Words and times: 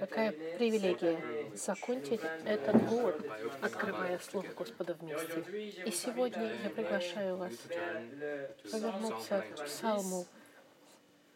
Какая 0.00 0.32
привилегия 0.32 1.20
закончить 1.54 2.20
этот 2.44 2.88
год, 2.88 3.20
открывая 3.60 4.18
Слово 4.18 4.46
Господа 4.56 4.94
вместе. 4.94 5.40
И 5.84 5.90
сегодня 5.90 6.52
я 6.62 6.70
приглашаю 6.70 7.36
вас 7.36 7.52
повернуться 8.70 9.44
к 9.54 9.64
Псалму, 9.64 10.26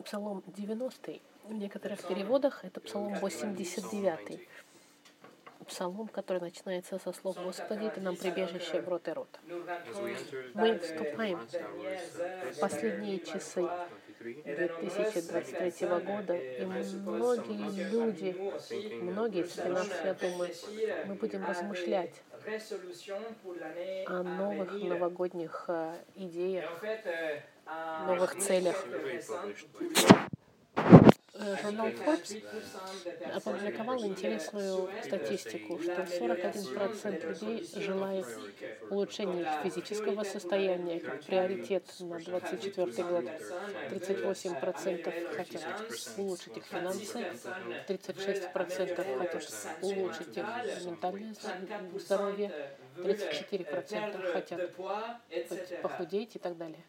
Псалом 0.04 0.42
90. 0.46 1.20
В 1.44 1.52
некоторых 1.52 2.06
переводах 2.06 2.64
это 2.64 2.80
Псалом 2.80 3.14
89 3.14 4.40
псалом, 5.64 6.08
который 6.08 6.40
начинается 6.40 6.98
со 6.98 7.12
слов 7.12 7.36
«Господи, 7.42 7.90
Ты 7.94 8.00
нам 8.00 8.16
прибежище 8.16 8.80
в 8.80 8.88
рот 8.88 9.08
и 9.08 9.12
рот». 9.12 9.40
Мы 10.54 10.78
вступаем 10.78 11.38
в 12.52 12.60
последние 12.60 13.18
часы 13.20 13.68
2023 14.22 15.88
года, 15.88 16.36
и 16.36 16.64
многие 16.64 17.90
люди, 17.90 18.36
многие 19.02 19.44
среди 19.44 19.68
нас, 19.68 19.88
я 20.04 20.14
думаю, 20.14 20.50
мы 21.06 21.14
будем 21.14 21.44
размышлять 21.44 22.22
о 24.06 24.22
новых 24.22 24.72
новогодних 24.72 25.64
э, 25.68 25.94
идеях, 26.16 26.82
новых 28.06 28.36
целях. 28.38 28.84
Э, 31.34 31.56
журнал 31.62 31.88
Forbes 31.88 32.42
опубликовал 33.34 34.04
интересную 34.04 34.90
статистику, 35.02 35.78
что 35.82 36.02
41% 36.02 37.28
людей 37.30 37.70
желает 37.74 38.26
улучшения 38.90 39.40
их 39.40 39.48
физического 39.62 40.24
состояния 40.24 41.00
как 41.00 41.22
приоритет 41.22 41.84
на 42.00 42.18
2024 42.18 43.08
год. 43.08 43.24
38% 43.90 45.34
хотят 45.34 45.64
улучшить 46.18 46.56
их 46.58 46.64
финансы, 46.66 47.26
36% 47.88 49.18
хотят 49.18 49.42
улучшить 49.80 50.36
их 50.36 50.44
ментальное 50.84 51.34
здоровье, 51.98 52.52
34% 52.96 54.32
хотят 54.32 54.74
похудеть 55.80 56.36
и 56.36 56.38
так 56.38 56.58
далее 56.58 56.84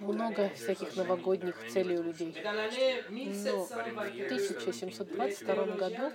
много 0.00 0.50
всяких 0.50 0.96
новогодних 0.96 1.56
целей 1.68 1.98
у 1.98 2.02
людей. 2.02 2.34
Но 3.08 3.64
в 3.64 3.72
1722 3.72 5.54
году 5.76 6.12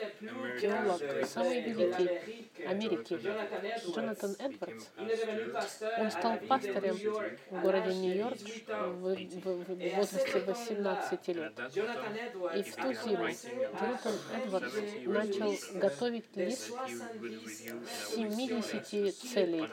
теолог, 0.59 1.01
самый 1.27 1.61
великий 1.61 2.45
Америки, 2.65 3.19
Джонатан 3.93 4.35
Эдвардс, 4.39 4.85
он 5.99 6.11
стал 6.11 6.37
пастором 6.47 6.97
в 7.49 7.61
городе 7.61 7.93
Нью-Йорк 7.95 8.39
в, 8.67 9.15
в, 9.15 9.65
в 9.65 9.95
возрасте 9.95 10.39
18 10.39 11.27
лет. 11.29 11.53
И 12.55 12.63
в 12.63 12.75
ту 12.75 12.93
зиму 12.93 13.27
Джонатан 13.79 14.13
Эдвардс 14.35 14.75
начал 15.05 15.55
готовить 15.75 16.35
лист 16.35 16.71
70 18.15 19.15
целей, 19.15 19.67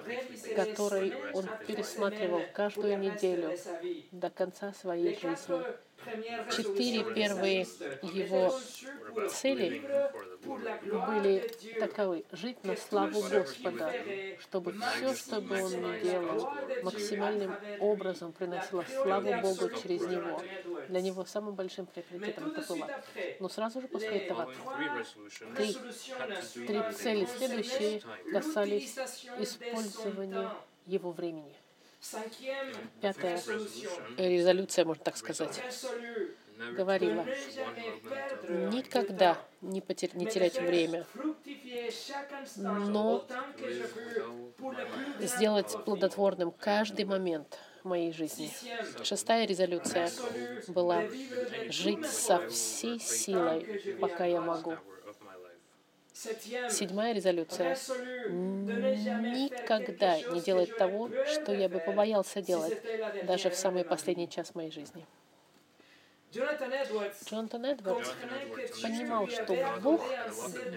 которые 0.54 1.14
он 1.32 1.48
пересматривал 1.66 2.42
каждую 2.52 2.91
каждую 2.92 3.12
неделю 3.12 3.58
до 4.12 4.30
конца 4.30 4.72
своей 4.72 5.14
жизни. 5.18 5.62
Четыре 6.50 7.14
первые 7.14 7.60
его 8.02 8.52
цели 9.28 9.80
были 10.44 11.48
таковы. 11.78 12.24
Жить 12.32 12.64
на 12.64 12.76
славу 12.76 13.22
Господа, 13.22 13.92
чтобы 14.40 14.72
все, 14.72 15.14
что 15.14 15.40
бы 15.40 15.62
он 15.62 15.70
ни 15.70 16.02
делал, 16.02 16.50
максимальным 16.82 17.54
образом 17.78 18.32
приносило 18.32 18.82
славу 18.82 19.32
Богу 19.42 19.70
через 19.80 20.00
него. 20.02 20.42
Для 20.88 21.00
него 21.00 21.24
самым 21.24 21.54
большим 21.54 21.86
приоритетом 21.86 22.50
это 22.50 22.66
было. 22.66 22.90
Но 23.38 23.48
сразу 23.48 23.80
же 23.80 23.86
после 23.86 24.26
этого 24.26 24.52
три, 25.56 25.76
три 26.66 26.92
цели 26.94 27.28
следующие 27.36 28.02
касались 28.32 28.98
использования 29.38 30.50
его 30.86 31.12
времени. 31.12 31.54
Пятая 33.00 33.40
резолюция, 34.18 34.84
можно 34.84 35.04
так 35.04 35.16
сказать, 35.16 35.62
говорила, 36.76 37.24
никогда 38.48 39.38
не, 39.60 39.80
потер... 39.80 40.14
не 40.16 40.26
терять 40.26 40.60
время, 40.60 41.06
но 42.56 43.24
сделать 45.20 45.76
плодотворным 45.84 46.50
каждый 46.50 47.04
момент 47.04 47.58
моей 47.84 48.12
жизни. 48.12 48.50
Шестая 49.02 49.46
резолюция 49.46 50.10
была 50.68 51.04
жить 51.68 52.06
со 52.06 52.48
всей 52.48 52.98
силой, 52.98 53.96
пока 54.00 54.24
я 54.24 54.40
могу. 54.40 54.76
Седьмая 56.66 57.12
резолюция. 57.12 57.76
Никогда 58.26 60.18
не 60.22 60.40
делать 60.40 60.76
того, 60.76 61.10
что 61.24 61.52
я 61.52 61.68
бы 61.68 61.80
побоялся 61.80 62.42
делать, 62.42 62.82
даже 63.20 63.50
в 63.50 63.56
самый 63.56 63.84
последний 63.84 64.28
час 64.28 64.54
моей 64.54 64.70
жизни. 64.70 65.06
Джонатан 66.32 67.64
Эдвардс. 67.66 68.10
Понимал, 68.82 69.28
что 69.28 69.54
Бог 69.82 70.02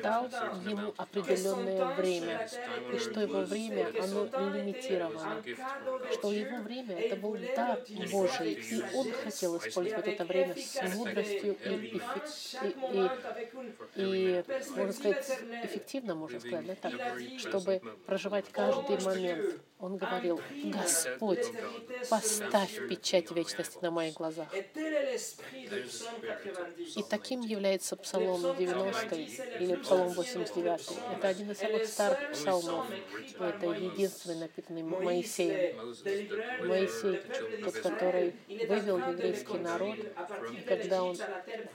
дал 0.03 0.25
ему 0.65 0.93
определенное 0.97 1.95
время, 1.95 2.49
и 2.93 2.97
что 2.97 3.21
его 3.21 3.41
время, 3.41 3.87
оно 4.01 4.25
лимитировано, 4.53 5.41
что 6.11 6.31
его 6.31 6.57
время— 6.57 6.95
это 6.99 7.15
был 7.15 7.37
дар 7.55 7.79
Божий, 8.11 8.53
и 8.53 8.81
он 8.93 9.11
хотел 9.23 9.57
использовать 9.57 10.07
это 10.07 10.25
время 10.25 10.55
с 10.55 10.95
мудростью 10.95 11.55
и, 11.63 11.69
и, 11.69 12.01
и, 12.91 13.09
и 13.95 14.43
можно 14.75 14.93
сказать, 14.93 15.39
эффективно, 15.63 16.15
можно 16.15 16.39
сказать, 16.39 16.65
да, 16.65 16.75
так, 16.75 16.93
чтобы 17.37 17.81
проживать 18.05 18.45
каждый 18.51 19.01
момент. 19.03 19.61
Он 19.85 19.97
говорил, 19.97 20.41
Господь, 20.63 21.45
поставь 22.09 22.89
печать 22.89 23.29
вечности 23.29 23.77
на 23.83 23.91
моих 23.91 24.15
глазах. 24.15 24.47
И 26.95 27.03
таким 27.07 27.41
является 27.41 27.95
Псалом 27.95 28.57
90 28.57 29.15
или 29.15 29.75
Псалом 29.75 30.09
89. 30.09 30.89
Это 31.15 31.27
один 31.27 31.51
из 31.51 31.59
самых 31.59 31.85
старых 31.85 32.31
псалмов. 32.31 32.87
Это 33.39 33.67
единственный 33.67 34.39
написанный 34.39 34.81
Моисеем. 34.81 35.77
Моисей, 36.67 37.21
тот, 37.63 37.75
который 37.75 38.33
вывел 38.47 38.97
еврейский 38.97 39.59
народ, 39.59 39.99
и 40.51 40.61
когда 40.61 41.03
он 41.03 41.15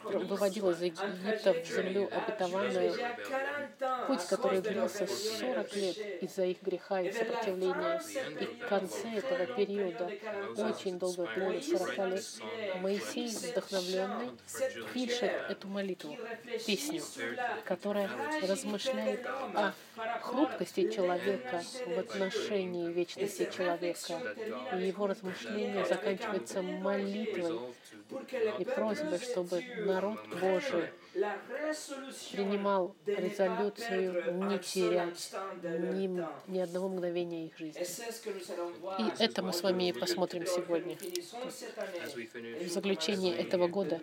выводил 0.03 0.70
из 0.70 0.82
Египта 0.82 1.54
в 1.54 1.65
землю 1.65 2.09
обетованную, 2.10 2.93
путь, 4.09 4.26
который 4.26 4.60
длился 4.62 5.06
40 5.06 5.76
лет 5.76 6.22
из-за 6.22 6.47
их 6.47 6.60
греха 6.60 7.03
и 7.03 7.12
сопротивления. 7.12 8.00
И 8.41 8.44
в 8.44 8.69
конце 8.69 9.09
этого 9.09 9.47
периода, 9.47 10.11
очень 10.56 10.99
долгого 10.99 11.27
периода, 11.28 11.62
40 11.62 11.99
лет, 12.11 12.25
Моисей 12.81 13.28
вдохновлен 13.28 14.00
влюбленный 14.00 14.38
пишет 14.94 15.33
эту 15.49 15.69
молитву, 15.69 16.16
песню, 16.66 17.03
которая 17.65 18.11
размышляет 18.43 19.27
о 19.27 19.72
хрупкости 20.22 20.91
человека 20.91 21.62
в 21.87 21.99
отношении 21.99 22.93
вечности 22.93 23.49
человека. 23.55 24.21
И 24.77 24.87
его 24.87 25.06
размышление 25.06 25.84
заканчивается 25.84 26.62
молитвой 26.62 27.59
и 28.59 28.65
просьбой, 28.65 29.19
чтобы 29.19 29.62
народ 29.84 30.19
Божий 30.41 30.91
принимал 31.12 32.94
резолюцию 33.06 34.48
не 34.48 34.59
терять 34.59 35.32
ни, 35.62 36.50
ни 36.50 36.59
одного 36.59 36.88
мгновения 36.88 37.47
их 37.47 37.59
жизни. 37.59 37.82
И 38.98 39.22
это 39.22 39.43
мы 39.43 39.53
с 39.53 39.62
вами 39.62 39.88
и 39.88 39.93
посмотрим 39.93 40.46
сегодня. 40.46 40.96
В 42.64 42.69
заключении 42.69 43.35
этого 43.35 43.69
года 43.69 44.00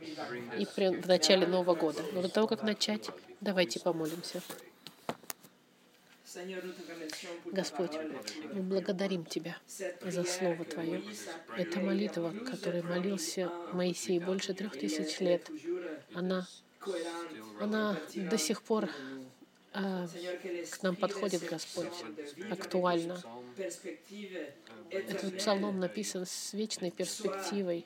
и 0.57 0.65
в 0.65 1.07
начале 1.07 1.47
Нового 1.47 1.75
года. 1.75 2.01
Но 2.13 2.21
до 2.21 2.29
того, 2.29 2.47
как 2.47 2.63
начать, 2.63 3.09
давайте 3.41 3.79
помолимся. 3.79 4.41
Господь, 7.45 7.91
мы 8.53 8.61
благодарим 8.61 9.25
Тебя 9.25 9.57
за 10.01 10.23
Слово 10.23 10.65
Твое. 10.65 11.01
Это 11.57 11.79
молитва, 11.79 12.31
которой 12.31 12.83
молился 12.83 13.49
Моисей 13.73 14.19
больше 14.19 14.53
трех 14.53 14.77
тысяч 14.77 15.19
лет. 15.19 15.49
Она 16.13 16.45
она 17.59 17.97
до 18.15 18.37
сих 18.37 18.61
пор 18.61 18.89
а, 19.73 20.07
к 20.71 20.83
нам 20.83 20.95
подходит 20.95 21.47
Господь, 21.47 21.93
актуально. 22.49 23.21
Этот 24.89 25.37
псалом 25.37 25.79
написан 25.79 26.25
с 26.25 26.53
вечной 26.53 26.91
перспективой. 26.91 27.85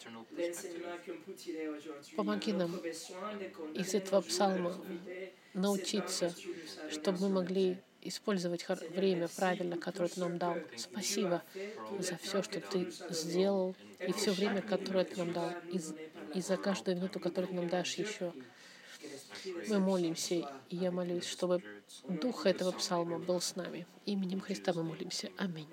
Помоги 2.16 2.54
нам 2.54 2.76
из 3.74 3.94
этого 3.94 4.22
псалма 4.22 4.80
научиться, 5.54 6.34
чтобы 6.90 7.20
мы 7.20 7.30
могли 7.30 7.78
использовать 8.02 8.66
время 8.96 9.28
правильно, 9.28 9.78
которое 9.78 10.08
Ты 10.10 10.20
нам 10.20 10.38
дал. 10.38 10.58
Спасибо 10.76 11.44
за 12.00 12.18
все, 12.18 12.42
что 12.42 12.60
Ты 12.62 12.92
сделал, 13.10 13.76
и 14.00 14.12
все 14.14 14.32
время, 14.32 14.62
которое 14.62 15.06
Ты 15.06 15.18
нам 15.18 15.34
дал, 15.34 15.52
и, 15.72 15.80
и 16.36 16.42
за 16.42 16.58
каждую 16.58 16.98
минуту, 16.98 17.20
которую 17.20 17.50
Ты 17.50 17.56
нам 17.56 17.70
дашь 17.70 17.96
еще. 17.96 18.34
Мы 19.68 19.80
молимся, 19.80 20.36
и 20.70 20.76
я 20.76 20.92
молюсь, 20.92 21.26
чтобы 21.26 21.64
дух 22.08 22.46
этого 22.46 22.72
псалма 22.72 23.20
был 23.20 23.42
с 23.42 23.56
нами. 23.56 23.86
Именем 24.06 24.40
Христа 24.42 24.74
мы 24.74 24.84
молимся. 24.84 25.30
Аминь. 25.38 25.68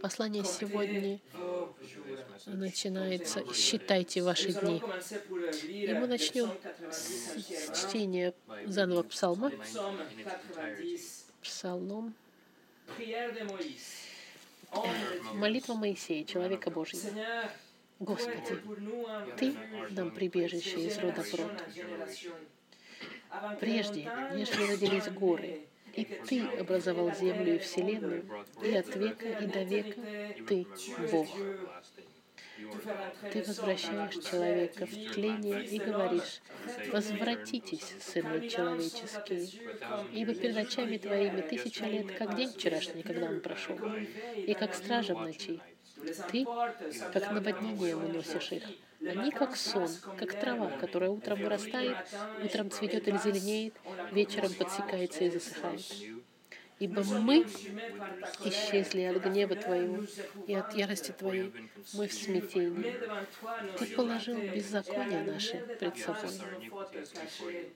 Послание 0.00 0.44
сегодня 0.44 1.20
начинается 2.46 3.42
«Считайте 3.52 4.22
ваши 4.22 4.52
дни». 4.52 4.82
И 5.68 5.92
мы 5.92 6.06
начнем 6.06 6.50
с 6.90 7.88
чтения 7.88 8.34
заново 8.66 9.02
псалма. 9.02 9.52
Псалом. 11.42 12.14
Молитва 15.34 15.74
Моисея, 15.74 16.24
человека 16.24 16.70
Божьего. 16.70 17.10
Господи, 17.98 18.58
Ты 19.38 19.54
нам 19.90 20.10
прибежище 20.10 20.86
из 20.86 20.98
рода 20.98 21.22
в 21.22 21.34
род. 21.34 21.64
Прежде, 23.58 24.10
нежели 24.34 24.72
родились 24.72 25.08
горы, 25.08 25.60
и 25.94 26.04
Ты 26.04 26.42
образовал 26.58 27.14
землю 27.14 27.56
и 27.56 27.58
вселенную, 27.58 28.24
и 28.62 28.74
от 28.74 28.94
века 28.94 29.26
и 29.26 29.46
до 29.46 29.62
века 29.62 30.00
Ты 30.46 30.66
Бог. 31.10 31.28
Ты 33.32 33.42
возвращаешь 33.42 34.24
человека 34.24 34.86
в 34.86 35.12
тление 35.12 35.64
и 35.64 35.78
говоришь, 35.78 36.40
«Возвратитесь, 36.90 37.94
сыны 38.00 38.48
человеческие, 38.48 39.48
ибо 40.12 40.34
перед 40.34 40.56
очами 40.56 40.96
Твоими 40.98 41.40
тысяча 41.40 41.84
лет, 41.84 42.12
как 42.16 42.36
день 42.36 42.52
вчерашний, 42.52 43.02
когда 43.02 43.26
он 43.26 43.40
прошел, 43.40 43.78
и 44.36 44.54
как 44.54 44.74
стража 44.74 45.14
в 45.14 45.20
ночи. 45.20 45.60
Ты, 46.30 46.44
как 47.12 47.32
наводнение, 47.32 47.96
выносишь 47.96 48.52
их. 48.52 48.64
Они 49.06 49.30
как 49.30 49.56
сон, 49.56 49.88
как 50.18 50.38
трава, 50.40 50.70
которая 50.70 51.10
утром 51.10 51.40
вырастает, 51.40 51.96
утром 52.42 52.70
цветет 52.70 53.06
или 53.08 53.18
зеленеет, 53.18 53.74
вечером 54.12 54.52
подсекается 54.54 55.24
и 55.24 55.30
засыхает. 55.30 55.82
Ибо 56.78 57.02
мы 57.04 57.46
исчезли 58.44 59.02
от 59.02 59.22
гнева 59.24 59.56
Твоего 59.56 60.04
и 60.46 60.54
от 60.54 60.74
ярости 60.74 61.10
Твоей. 61.12 61.50
Мы 61.94 62.06
в 62.06 62.12
смятении. 62.12 62.94
Ты 63.78 63.96
положил 63.96 64.36
беззаконие 64.36 65.22
наше 65.22 65.56
пред 65.78 65.96
собой. 65.96 66.30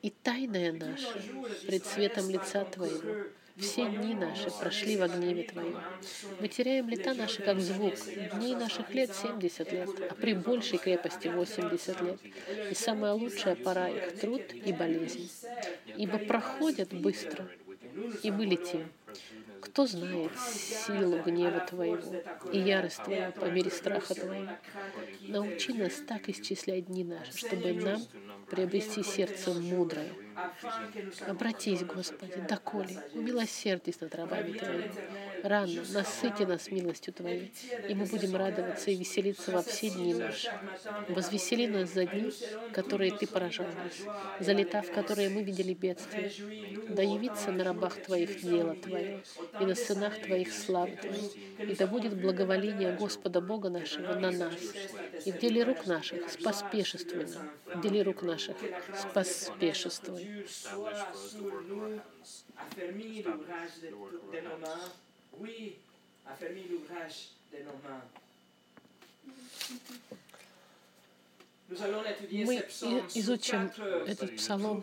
И 0.02 0.10
тайное 0.10 0.72
наше 0.72 1.22
пред 1.66 1.86
светом 1.86 2.28
лица 2.28 2.64
Твоего. 2.66 3.28
Все 3.60 3.86
дни 3.86 4.14
наши 4.14 4.50
прошли 4.50 4.96
в 4.96 5.06
гневе 5.06 5.44
Твоем. 5.44 5.80
Мы 6.40 6.48
теряем 6.48 6.88
лета 6.88 7.14
наши, 7.14 7.42
как 7.42 7.60
звук. 7.60 7.94
Дней 8.34 8.54
наших 8.54 8.92
лет 8.94 9.14
70 9.14 9.72
лет, 9.72 9.88
а 10.10 10.14
при 10.14 10.34
большей 10.34 10.78
крепости 10.78 11.28
80 11.28 12.00
лет. 12.00 12.18
И 12.70 12.74
самая 12.74 13.12
лучшая 13.12 13.56
пора 13.56 13.88
их— 13.88 14.18
труд 14.20 14.42
и 14.52 14.72
болезнь. 14.72 15.30
Ибо 15.96 16.18
проходят 16.18 16.92
быстро, 16.92 17.48
и 18.22 18.30
мы 18.30 18.46
летим. 18.46 18.88
Кто 19.60 19.86
знает 19.86 20.32
силу 20.38 21.18
гнева 21.22 21.60
Твоего 21.60 22.14
и 22.50 22.58
ярость 22.58 23.04
Твоего 23.04 23.32
по 23.32 23.44
мере 23.44 23.70
страха 23.70 24.14
Твоего? 24.14 24.52
Научи 25.20 25.72
нас 25.74 25.92
так 26.08 26.28
исчислять 26.30 26.86
дни 26.86 27.04
наши, 27.04 27.36
чтобы 27.36 27.74
нам 27.74 28.02
приобрести 28.50 29.02
сердце 29.02 29.52
мудрое. 29.54 30.12
Обратись, 31.26 31.84
Господи, 31.84 32.44
доколе, 32.48 33.02
умилосердись 33.14 34.00
над 34.00 34.14
рабами 34.14 34.52
Твоими. 34.52 34.90
Рано 35.42 35.82
насыти 35.92 36.42
нас 36.42 36.70
милостью 36.70 37.14
Твоей, 37.14 37.52
и 37.88 37.94
мы 37.94 38.06
будем 38.06 38.36
радоваться 38.36 38.90
и 38.90 38.96
веселиться 38.96 39.50
во 39.50 39.62
все 39.62 39.90
дни 39.90 40.14
наши. 40.14 40.50
Возвесели 41.08 41.66
нас 41.66 41.90
за 41.90 42.06
дни, 42.06 42.32
которые 42.72 43.12
Ты 43.12 43.26
поражал 43.26 43.66
нас, 43.66 43.94
за 44.40 44.52
лета, 44.52 44.82
в 44.82 44.92
которые 44.92 45.28
мы 45.28 45.42
видели 45.42 45.74
бедствия. 45.74 46.32
Да 46.88 47.02
явится 47.02 47.52
на 47.52 47.64
рабах 47.64 48.02
Твоих 48.02 48.40
дело 48.42 48.74
Твое, 48.74 49.22
и 49.60 49.64
на 49.64 49.74
сынах 49.74 50.20
Твоих 50.20 50.52
славы 50.52 50.96
Твоей, 50.96 51.30
и 51.58 51.74
да 51.74 51.86
будет 51.86 52.20
благоволение 52.20 52.92
Господа 52.92 53.40
Бога 53.40 53.70
нашего 53.70 54.14
на 54.14 54.30
нас, 54.30 54.54
и 55.24 55.32
в 55.32 55.38
деле 55.38 55.64
рук 55.64 55.86
наших 55.86 56.30
споспешествуй 56.30 57.26
нам, 57.26 57.50
в 57.74 57.80
деле 57.82 58.02
рук 58.02 58.22
наших 58.22 58.56
споспешествуй. 58.94 60.46
Oui, 65.38 65.76
affermi 66.26 66.62
l'ouvrage 66.68 67.30
de 67.52 67.58
nos 67.58 67.78
mains. 67.84 68.02
Мы 71.70 72.64
изучим 73.14 73.70
этот 74.06 74.36
псалом 74.36 74.82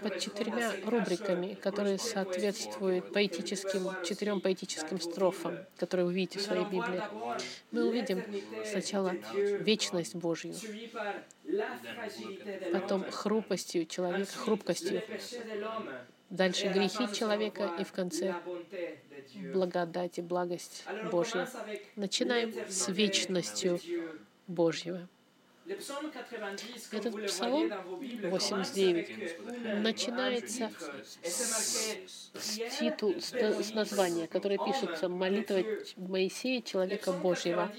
под 0.00 0.18
четырьмя 0.20 0.72
рубриками, 0.86 1.52
которые 1.52 1.98
соответствуют 1.98 3.12
поэтическим, 3.12 3.90
четырем 4.04 4.40
поэтическим 4.40 5.00
строфам, 5.00 5.58
которые 5.76 6.06
вы 6.06 6.14
видите 6.14 6.38
в 6.38 6.42
своей 6.42 6.64
Библии. 6.64 7.02
Мы 7.72 7.86
увидим 7.86 8.24
сначала 8.64 9.10
вечность 9.34 10.14
Божью, 10.14 10.54
потом 12.72 13.04
хрупостью 13.10 13.84
человека, 13.84 14.32
хрупкостью, 14.32 15.02
дальше 16.30 16.68
грехи 16.68 17.12
человека 17.14 17.70
и 17.78 17.84
в 17.84 17.92
конце 17.92 18.34
благодать 19.52 20.18
и 20.18 20.22
благость 20.22 20.84
Божья. 21.10 21.48
Начинаем 21.96 22.52
с 22.68 22.88
вечностью 22.88 23.80
Божьего. 24.46 25.08
Этот 25.66 27.26
псалом 27.26 27.72
89 28.30 29.82
начинается 29.82 30.70
с, 31.22 31.96
с, 32.34 32.78
титул, 32.78 33.14
с, 33.18 33.32
с 33.32 33.72
названия, 33.72 34.26
которое 34.28 34.58
пишется 34.58 35.08
«Молитва 35.08 35.62
Моисея, 35.96 36.60
человека 36.60 37.12
Божьего». 37.12 37.72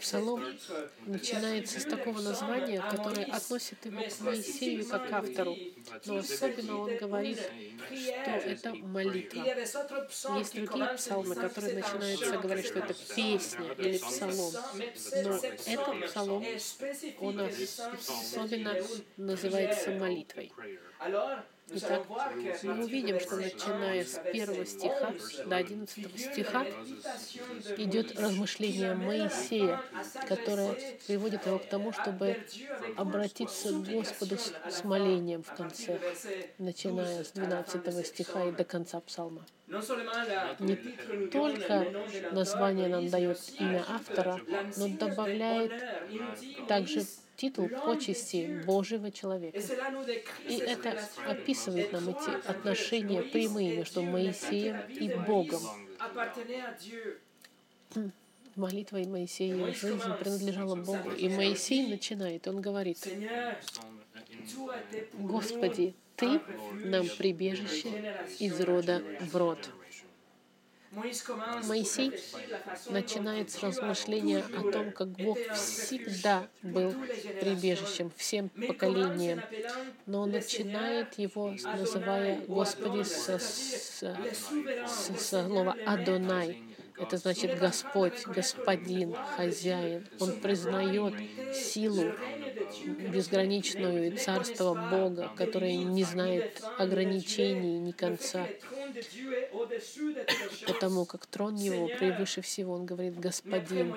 Псалом 0.00 0.44
начинается 1.06 1.80
с 1.80 1.84
такого 1.84 2.20
названия, 2.20 2.80
которое 2.80 3.24
относит 3.26 3.84
его 3.84 4.00
к 4.02 4.20
Моисею 4.20 4.86
как 4.86 5.10
автору. 5.10 5.56
Но 6.06 6.18
особенно 6.18 6.78
он 6.78 6.96
говорит, 6.98 7.38
что 7.38 8.30
это 8.30 8.74
молитва. 8.74 9.44
Есть 10.38 10.54
другие 10.54 10.86
псалмы, 10.94 11.34
которые 11.34 11.74
начинаются 11.74 12.38
говорить, 12.38 12.66
что 12.66 12.78
это 12.78 12.94
песня 13.16 13.72
или 13.76 13.98
псалом. 13.98 14.52
Но 15.24 15.40
этот 15.66 16.06
псалом 16.06 16.44
он 17.20 17.40
особенно 17.40 18.74
называется 19.16 19.90
молитвой. 19.92 20.52
Итак, 21.74 22.02
мы 22.62 22.84
увидим, 22.84 23.18
что 23.20 23.36
начиная 23.36 24.04
с 24.04 24.20
первого 24.32 24.66
стиха 24.66 25.14
до 25.46 25.56
одиннадцатого 25.56 26.18
стиха 26.18 26.66
идет 27.76 28.18
размышление 28.18 28.94
Моисея, 28.94 29.80
которое 30.28 30.76
приводит 31.06 31.46
его 31.46 31.58
к 31.58 31.66
тому, 31.66 31.92
чтобы 31.92 32.36
обратиться 32.96 33.70
к 33.70 33.88
Господу 33.88 34.36
с, 34.36 34.84
молением 34.84 35.42
в 35.42 35.54
конце, 35.54 35.98
начиная 36.58 37.24
с 37.24 37.32
12 37.32 38.06
стиха 38.06 38.44
и 38.44 38.52
до 38.52 38.64
конца 38.64 39.00
псалма. 39.00 39.46
Не 40.58 40.76
только 41.28 41.86
название 42.32 42.88
нам 42.88 43.08
дает 43.08 43.38
имя 43.58 43.84
автора, 43.88 44.40
но 44.76 44.88
добавляет 44.88 45.72
также 46.68 47.04
титул 47.36 47.68
почести 47.68 48.62
Божьего 48.64 49.10
человека. 49.10 49.58
И 50.48 50.56
это 50.56 51.00
описывает 51.26 51.92
нам 51.92 52.08
эти 52.08 52.48
отношения 52.48 53.22
прямые 53.22 53.76
между 53.76 54.02
Моисеем 54.02 54.80
и 54.88 55.14
Богом. 55.26 55.60
Молитва 58.54 58.98
и 58.98 59.06
Моисея 59.06 59.72
жизнь 59.72 60.12
принадлежала 60.20 60.76
Богу. 60.76 61.10
И 61.10 61.28
Моисей 61.28 61.86
начинает, 61.86 62.46
он 62.48 62.60
говорит, 62.60 62.98
«Господи, 65.14 65.94
Ты 66.16 66.40
нам 66.84 67.08
прибежище 67.08 67.88
из 68.38 68.60
рода 68.60 69.02
в 69.20 69.36
род». 69.36 69.70
Моисей 70.92 72.12
начинает 72.90 73.50
с 73.50 73.62
размышления 73.62 74.44
о 74.56 74.70
том, 74.70 74.92
как 74.92 75.08
Бог 75.08 75.38
всегда 75.54 76.48
был 76.62 76.94
прибежищем 77.40 78.12
всем 78.16 78.50
поколениям, 78.50 79.40
но 80.06 80.22
он 80.22 80.32
начинает 80.32 81.18
его, 81.18 81.54
называя 81.64 82.40
Господи 82.46 83.04
со, 83.04 83.38
со, 83.38 84.16
со 84.86 85.14
слова 85.18 85.74
«Адонай», 85.86 86.62
это 86.98 87.16
значит 87.16 87.58
Господь, 87.58 88.24
Господин, 88.26 89.14
Хозяин. 89.36 90.06
Он 90.20 90.32
признает 90.40 91.14
силу 91.54 92.12
безграничную 93.12 94.16
царство 94.18 94.74
Бога, 94.90 95.30
которое 95.36 95.76
не 95.76 96.04
знает 96.04 96.62
ограничений 96.78 97.78
ни 97.78 97.92
конца. 97.92 98.46
Потому 100.66 101.04
как 101.04 101.26
трон 101.26 101.56
его 101.56 101.88
превыше 101.88 102.40
всего. 102.40 102.74
Он 102.74 102.86
говорит 102.86 103.18
«Господин». 103.18 103.94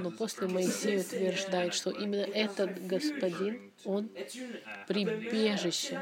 Но 0.00 0.10
после 0.10 0.46
Моисей 0.46 1.00
утверждает, 1.00 1.74
что 1.74 1.90
именно 1.90 2.22
этот 2.22 2.86
Господин, 2.86 3.72
он 3.84 4.10
прибежище, 4.86 6.00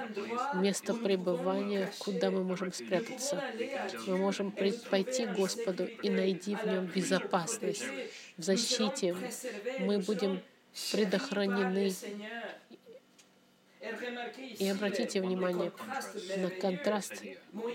место 0.55 0.95
пребывания, 0.95 1.91
куда 1.99 2.31
мы 2.31 2.45
можем 2.45 2.73
спрятаться. 2.73 3.43
Мы 4.07 4.17
можем 4.17 4.53
пойти 4.91 5.27
к 5.27 5.35
Господу 5.35 5.85
и 5.85 6.11
найти 6.11 6.57
в 6.57 6.67
нем 6.67 6.87
безопасность, 6.87 7.85
в 8.37 8.43
защите. 8.43 9.17
Мы 9.81 9.99
будем 9.99 10.41
предохранены 10.93 11.93
и 14.59 14.69
обратите 14.69 15.21
внимание 15.21 15.73
на 16.37 16.51
контраст 16.51 17.23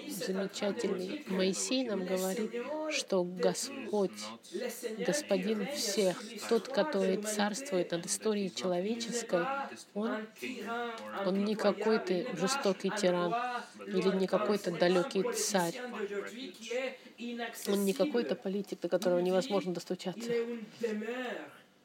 замечательный. 0.07 1.23
Моисей 1.27 1.83
нам 1.83 2.05
говорит, 2.05 2.51
что 2.91 3.23
Господь, 3.23 4.11
Господин 5.05 5.67
всех, 5.67 6.21
тот, 6.49 6.67
который 6.67 7.17
царствует 7.17 7.91
над 7.91 8.05
историей 8.05 8.53
человеческой, 8.53 9.45
Он, 9.93 10.27
он 11.25 11.45
не 11.45 11.55
какой-то 11.55 12.35
жестокий 12.37 12.89
тиран 12.89 13.33
или 13.87 14.15
не 14.15 14.27
какой-то 14.27 14.71
далекий 14.71 15.23
царь. 15.33 15.79
Он 17.67 17.85
не 17.85 17.93
какой-то 17.93 18.35
политик, 18.35 18.79
до 18.81 18.89
которого 18.89 19.19
невозможно 19.19 19.73
достучаться. 19.73 20.29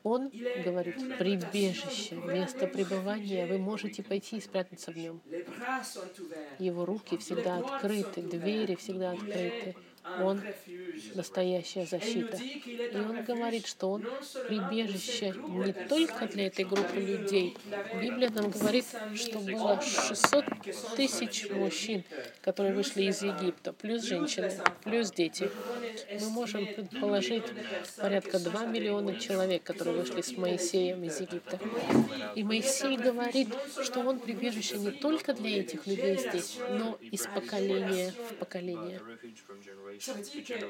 Он 0.09 0.33
говорит, 0.55 1.05
прибежище, 1.17 2.23
место 2.23 2.67
пребывания, 2.67 3.47
вы 3.47 3.59
можете 3.59 4.03
пойти 4.03 4.37
и 4.39 4.41
спрятаться 4.41 4.91
в 4.93 4.97
нем. 4.97 5.23
Его 6.59 6.85
руки 6.85 7.17
всегда 7.17 7.59
открыты, 7.59 8.23
двери 8.23 8.75
всегда 8.77 9.13
открыты. 9.13 9.77
Он 10.21 10.43
настоящая 11.15 11.87
защита. 11.87 12.37
И 12.37 12.97
он 12.97 13.25
говорит, 13.25 13.67
что 13.67 13.91
он 13.91 14.07
прибежище 14.49 15.35
не 15.49 15.73
только 15.73 16.27
для 16.27 16.47
этой 16.47 16.65
группы 16.65 16.97
людей. 16.97 17.57
Библия 18.01 18.31
нам 18.31 18.51
говорит, 18.51 18.85
что 19.15 19.39
было 19.39 19.81
600 19.81 20.45
тысяч 20.97 21.51
мужчин, 21.51 22.05
которые 22.43 22.75
вышли 22.75 23.05
из 23.05 23.23
Египта, 23.23 23.73
плюс 23.73 24.03
женщины, 24.03 24.53
плюс 24.85 25.11
дети. 25.13 25.51
Мы 26.21 26.31
можем 26.31 26.67
предположить 26.67 27.45
порядка 27.97 28.39
2 28.39 28.67
миллиона 28.67 29.19
человек, 29.19 29.63
которые 29.63 29.97
вышли 29.97 30.23
с 30.23 30.37
Моисеем 30.37 31.03
из 31.05 31.21
Египта. 31.21 31.59
И 32.35 32.43
Моисей 32.43 32.97
говорит, 32.97 33.49
что 33.83 34.01
он 34.01 34.19
прибежище 34.19 34.79
не 34.79 34.91
только 34.91 35.35
для 35.35 35.61
этих 35.61 35.87
людей 35.87 36.17
здесь, 36.17 36.59
но 36.71 36.99
из 37.01 37.27
поколения 37.27 38.13
в 38.31 38.35
поколение. 38.35 39.01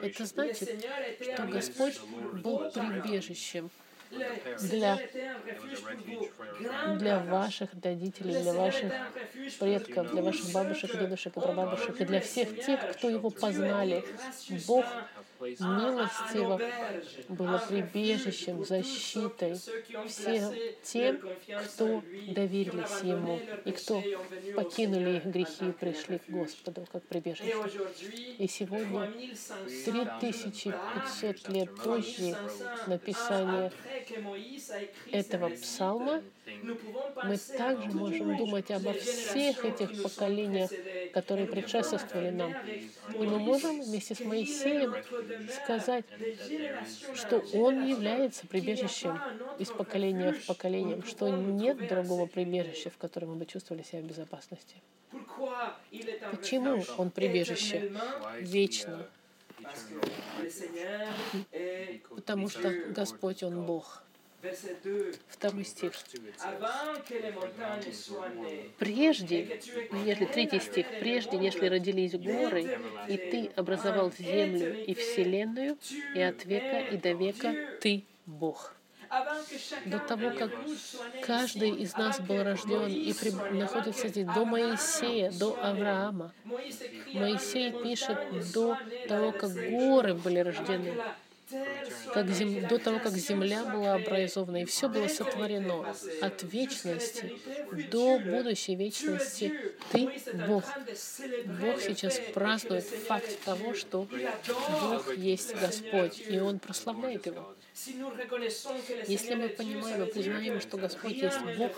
Это 0.02 0.26
значит, 0.26 0.84
что 1.20 1.46
Господь 1.46 2.00
был 2.42 2.70
прибежищем 2.70 3.70
для, 4.60 4.98
для 6.96 7.18
ваших 7.20 7.70
родителей, 7.82 8.42
для 8.42 8.52
ваших 8.52 8.92
предков, 9.58 10.10
для 10.10 10.22
ваших 10.22 10.52
бабушек, 10.52 10.98
дедушек 10.98 11.36
и 11.36 11.40
прабабушек, 11.40 12.00
и 12.00 12.04
для 12.04 12.20
всех 12.20 12.64
тех, 12.64 12.80
кто 12.92 13.10
его 13.10 13.30
познали. 13.30 14.04
Бог 14.66 14.86
милостиво 15.40 16.60
было 17.28 17.62
прибежищем, 17.68 18.64
защитой. 18.64 19.54
всем 20.08 20.54
тем, 20.82 21.20
кто 21.66 22.02
доверились 22.28 23.02
Ему 23.02 23.40
и 23.64 23.72
кто 23.72 24.02
покинули 24.54 25.16
их 25.16 25.24
грехи 25.26 25.68
и 25.68 25.72
пришли 25.72 26.18
к 26.18 26.28
Господу 26.28 26.86
как 26.90 27.02
прибежище. 27.04 27.54
И 28.38 28.48
сегодня, 28.48 29.12
3500 29.84 31.48
лет 31.48 31.74
позже 31.76 32.36
написания 32.86 33.72
этого 35.12 35.50
псалма, 35.50 36.22
мы 37.24 37.36
также 37.56 37.90
можем 37.90 38.36
думать 38.36 38.70
обо 38.70 38.92
всех 38.92 39.64
этих 39.64 40.02
поколениях, 40.02 40.70
которые 41.12 41.46
предшествовали 41.46 42.30
нам. 42.30 42.54
И 43.14 43.18
мы 43.18 43.38
можем 43.38 43.82
вместе 43.82 44.14
с 44.14 44.20
Моисеем 44.20 44.94
сказать, 45.62 46.04
что 47.14 47.38
он 47.54 47.86
является 47.86 48.46
прибежищем 48.46 49.20
из 49.58 49.68
поколения 49.68 50.32
в 50.32 50.46
поколение, 50.46 51.02
что 51.06 51.28
нет 51.28 51.88
другого 51.88 52.26
прибежища, 52.26 52.90
в 52.90 52.96
котором 52.96 53.30
мы 53.30 53.36
бы 53.36 53.46
чувствовали 53.46 53.82
себя 53.82 54.00
в 54.00 54.04
безопасности. 54.04 54.76
Почему 56.30 56.84
он 56.96 57.10
прибежище 57.10 57.92
вечно? 58.40 59.06
Потому 62.14 62.48
что 62.48 62.70
Господь, 62.88 63.42
Он 63.42 63.64
Бог. 63.64 64.02
Второй 65.28 65.64
стих. 65.64 65.92
Прежде, 68.78 69.60
нежели, 69.92 70.24
третий 70.26 70.60
стих, 70.60 70.86
прежде, 71.00 71.38
нежели 71.38 71.66
родились 71.66 72.12
горы, 72.12 72.78
и 73.08 73.16
ты 73.16 73.50
образовал 73.56 74.12
землю 74.12 74.84
и 74.84 74.94
вселенную, 74.94 75.76
и 76.14 76.20
от 76.20 76.44
века 76.44 76.78
и 76.80 76.96
до 76.96 77.12
века 77.12 77.54
ты 77.80 78.04
Бог 78.26 78.74
до 79.86 79.98
того, 79.98 80.30
как 80.30 80.50
каждый 81.22 81.70
из 81.70 81.94
нас 81.96 82.20
был 82.20 82.42
рожден 82.42 82.88
и 82.88 83.12
при... 83.14 83.30
находится 83.56 84.08
здесь, 84.08 84.26
до 84.26 84.44
Моисея, 84.44 85.32
до 85.32 85.58
Авраама. 85.62 86.32
Моисей 87.14 87.72
пишет 87.72 88.18
до 88.52 88.76
того, 89.08 89.32
как 89.32 89.50
горы 89.50 90.14
были 90.14 90.40
рождены 90.40 90.94
как 92.12 92.28
зем... 92.30 92.66
до 92.66 92.78
того, 92.78 92.98
как 92.98 93.12
земля 93.14 93.64
была 93.64 93.94
образована, 93.94 94.62
и 94.62 94.64
все 94.64 94.88
было 94.88 95.08
сотворено 95.08 95.94
от 96.20 96.42
вечности 96.42 97.38
до 97.90 98.18
будущей 98.18 98.74
вечности. 98.74 99.52
Ты 99.92 100.10
Бог. 100.46 100.64
Бог 101.60 101.80
сейчас 101.80 102.20
празднует 102.34 102.84
факт 102.84 103.38
того, 103.44 103.74
что 103.74 104.06
Бог 104.82 105.16
есть 105.16 105.54
Господь, 105.54 106.22
и 106.28 106.38
Он 106.38 106.58
прославляет 106.58 107.26
Его. 107.26 107.54
Если 109.06 109.34
мы 109.34 109.48
понимаем 109.48 110.02
и 110.02 110.12
признаем, 110.12 110.60
что 110.60 110.76
Господь 110.76 111.14
есть 111.14 111.38
Бог, 111.56 111.72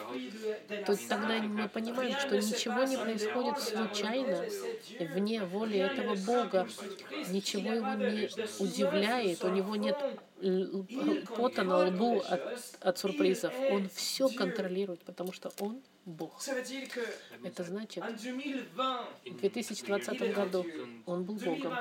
то 0.86 0.96
тогда 1.08 1.38
мы 1.42 1.68
понимаем, 1.68 2.18
что 2.18 2.36
ничего 2.36 2.84
не 2.84 2.96
происходит 2.96 3.60
случайно, 3.60 4.44
вне 5.14 5.44
воли 5.44 5.78
этого 5.78 6.14
Бога. 6.14 6.68
Ничего 7.28 7.72
его 7.72 7.94
не 7.94 8.30
удивляет, 8.58 9.44
у 9.44 9.48
него 9.50 9.76
нет 9.76 9.96
пота 11.36 11.64
на 11.64 11.88
лбу 11.88 12.20
от, 12.20 12.40
от 12.80 12.98
сюрпризов. 12.98 13.52
Он 13.70 13.88
все 13.90 14.28
контролирует, 14.28 15.00
потому 15.00 15.32
что 15.32 15.52
он 15.60 15.82
Бог. 16.06 16.40
Это 17.44 17.62
значит, 17.62 18.02
в 18.04 19.40
2020 19.40 20.34
году 20.34 20.66
Он 21.06 21.24
был 21.24 21.34
Богом. 21.34 21.74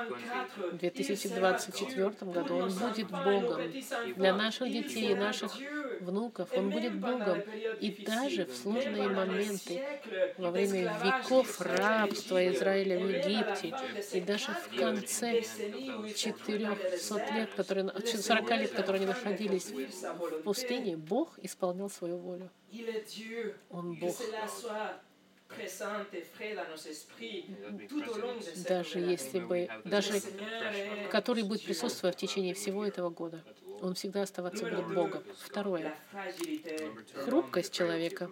В 0.72 0.76
2024 0.76 2.10
году 2.32 2.56
Он 2.56 2.70
будет 2.70 3.10
Богом. 3.10 3.72
Для 4.16 4.34
наших 4.34 4.70
детей 4.70 5.12
и 5.12 5.14
наших 5.14 5.56
внуков 6.00 6.50
Он 6.54 6.70
будет 6.70 7.00
Богом. 7.00 7.40
И 7.80 8.04
даже 8.04 8.44
в 8.44 8.54
сложные 8.54 9.08
моменты, 9.08 9.82
во 10.36 10.50
время 10.50 10.94
веков 11.02 11.60
рабства 11.60 12.46
Израиля 12.52 12.98
в 12.98 13.08
Египте, 13.08 13.74
и 14.12 14.20
даже 14.20 14.52
в 14.52 14.76
конце 14.76 15.40
400 15.40 17.34
лет, 17.34 17.54
которые, 17.54 17.90
40 18.04 18.50
лет, 18.50 18.72
которые 18.72 18.98
они 18.98 19.06
находились 19.06 19.70
в 19.70 20.42
пустыне, 20.42 20.96
Бог 20.96 21.38
исполнял 21.42 21.88
свою 21.88 22.18
волю. 22.18 22.50
Он 23.70 23.94
Бог. 23.94 24.16
Даже 28.68 28.98
если 29.00 29.40
бы, 29.40 29.68
даже 29.84 30.20
который 31.10 31.42
будет 31.42 31.64
присутствовать 31.64 32.16
в 32.16 32.18
течение 32.20 32.54
всего 32.54 32.84
этого 32.84 33.10
года, 33.10 33.42
он 33.82 33.94
всегда 33.94 34.22
оставаться 34.22 34.64
будет 34.64 34.92
Богом. 34.94 35.24
Второе. 35.40 35.94
Хрупкость 37.14 37.72
человека. 37.72 38.30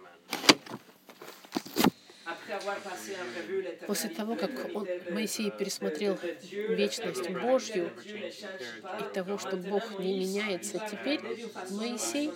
После 3.87 4.09
того, 4.09 4.35
как 4.35 4.51
он, 4.75 4.87
Моисей 5.11 5.51
пересмотрел 5.51 6.17
вечность 6.51 7.29
Божью 7.29 7.91
и 8.05 9.13
того, 9.13 9.37
что 9.37 9.57
Бог 9.57 9.99
не 9.99 10.19
меняется, 10.19 10.79
теперь 10.89 11.21
Моисей 11.71 12.31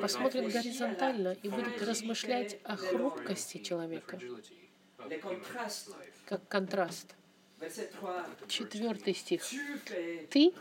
посмотрит 0.00 0.52
горизонтально 0.52 1.36
и 1.42 1.48
будет 1.48 1.82
размышлять 1.82 2.58
о 2.64 2.76
хрупкости 2.76 3.58
человека, 3.58 4.18
как 6.26 6.46
контраст. 6.48 7.14
Четвертый 8.48 9.14
стих. 9.14 9.42
Ты 10.30 10.52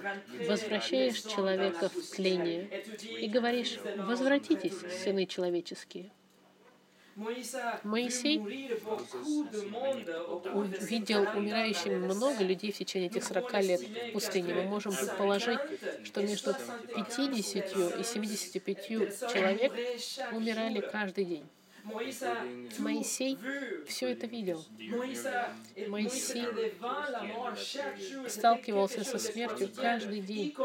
возвращаешь 0.48 1.22
человека 1.22 1.90
в 1.90 2.16
тление 2.16 2.84
и 3.20 3.28
говоришь, 3.28 3.78
возвратитесь, 3.98 4.80
сыны 5.04 5.26
человеческие. 5.26 6.12
Моисей 7.16 8.38
видел 10.82 11.22
умирающими 11.36 11.96
много 11.96 12.44
людей 12.44 12.72
в 12.72 12.78
течение 12.78 13.10
этих 13.10 13.24
40 13.24 13.54
лет 13.62 13.82
в 13.82 14.12
пустыне. 14.14 14.54
Мы 14.54 14.64
можем 14.64 14.96
предположить, 14.96 15.60
что 16.04 16.22
между 16.22 16.56
50 16.96 18.00
и 18.00 18.04
75 18.04 18.88
человек 18.88 19.74
умирали 20.32 20.80
каждый 20.80 21.26
день. 21.26 21.46
Моисей 21.84 23.38
все 23.88 24.12
это 24.12 24.26
видел. 24.26 24.64
Моисей 25.88 26.48
сталкивался 28.30 29.04
со 29.04 29.20
смертью 29.20 29.70
каждый 29.76 30.22
день, 30.22 30.56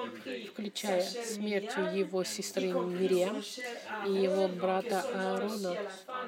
включая 0.49 1.03
смертью 1.03 1.97
его 1.97 2.23
сестры 2.23 2.69
Мириам 2.69 3.43
и 4.07 4.13
его 4.13 4.47
брата 4.49 5.03
Аарона, 5.13 5.77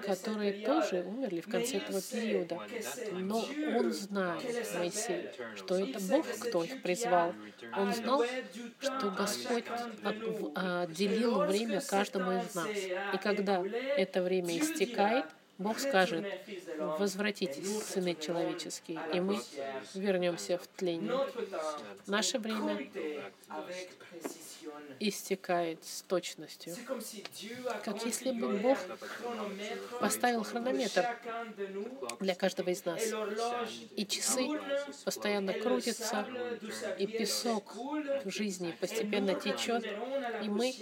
которые 0.05 0.67
тоже 0.67 1.05
умерли 1.07 1.41
в 1.41 1.49
конце 1.49 1.77
этого 1.77 2.01
периода. 2.03 2.59
Но 3.13 3.45
он 3.77 3.93
знал, 3.93 4.41
Моисей, 4.77 5.31
что 5.55 5.77
это 5.77 6.01
Бог, 6.01 6.27
кто 6.27 6.65
их 6.65 6.83
призвал. 6.83 7.33
Он 7.77 7.95
знал, 7.95 8.25
что 8.81 9.11
Господь 9.17 9.65
отделил 10.03 11.45
время 11.45 11.81
каждому 11.81 12.33
из 12.43 12.55
нас. 12.55 12.69
И 13.15 13.19
когда 13.23 13.63
это 13.97 14.23
время 14.23 14.59
истекает, 14.59 14.80
истекает, 14.81 15.25
Бог 15.59 15.79
скажет, 15.79 16.25
возвратитесь, 16.79 17.83
сыны 17.85 18.17
человеческие, 18.19 18.99
и 19.13 19.21
мы 19.21 19.41
вернемся 19.95 20.57
в 20.57 20.67
тление. 20.67 21.13
Наше 22.07 22.39
время 22.39 22.89
истекает 24.99 25.85
с 25.85 26.03
точностью. 26.03 26.75
Как 27.85 28.05
если 28.05 28.33
бы 28.33 28.59
Бог 28.59 28.79
поставил 30.01 30.43
хронометр 30.43 31.07
для 32.21 32.35
каждого 32.35 32.71
из 32.71 32.85
нас. 32.85 33.03
И 33.97 34.07
часы 34.07 34.49
постоянно 35.05 35.53
крутятся, 35.53 36.27
и 36.99 37.07
песок 37.07 37.75
в 38.25 38.31
жизни 38.31 38.75
постепенно 38.81 39.35
течет, 39.35 39.85
и 40.43 40.49
мы 40.49 40.75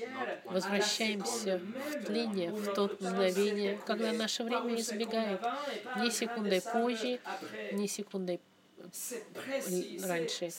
возвращаемся 0.45 1.59
в 1.59 2.05
тление, 2.05 2.51
в 2.51 2.75
то 2.75 2.91
мгновение, 3.01 3.79
когда 3.87 4.13
наше 4.13 4.45
время 4.45 4.75
избегает 4.77 5.41
ни 5.97 6.11
секундой 6.11 6.61
позже, 6.61 7.21
ни 7.73 7.87
секундой 7.87 8.41
раньше. 10.03 10.51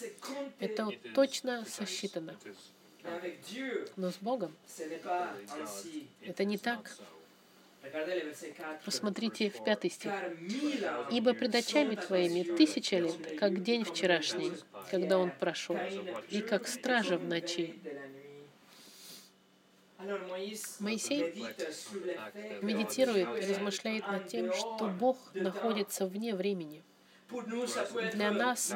Это 0.59 0.89
точно 1.15 1.65
сосчитано. 1.65 2.35
Но 3.96 4.12
с 4.12 4.18
Богом 4.18 4.56
это 6.24 6.44
не 6.44 6.58
так. 6.58 6.96
Посмотрите 8.86 9.50
в 9.50 9.63
пятый 9.63 9.89
стих. 9.89 10.12
«Ибо 11.12 11.34
пред 11.34 11.56
очами 11.56 11.96
твоими 11.96 12.44
тысяча 12.44 12.98
лет, 12.98 13.39
как 13.39 13.63
день 13.63 13.84
вчерашний, 13.84 14.51
когда 14.91 15.18
он 15.18 15.32
прошел, 15.32 15.77
и 16.29 16.41
как 16.41 16.68
стража 16.68 17.18
в 17.18 17.24
ночи». 17.24 17.79
Моисей 20.79 21.34
медитирует 22.62 23.44
и 23.44 23.51
размышляет 23.51 24.08
над 24.08 24.27
тем, 24.27 24.53
что 24.53 24.88
Бог 24.88 25.18
находится 25.34 26.06
вне 26.06 26.34
времени. 26.36 26.82
Для 28.13 28.31
нас 28.31 28.74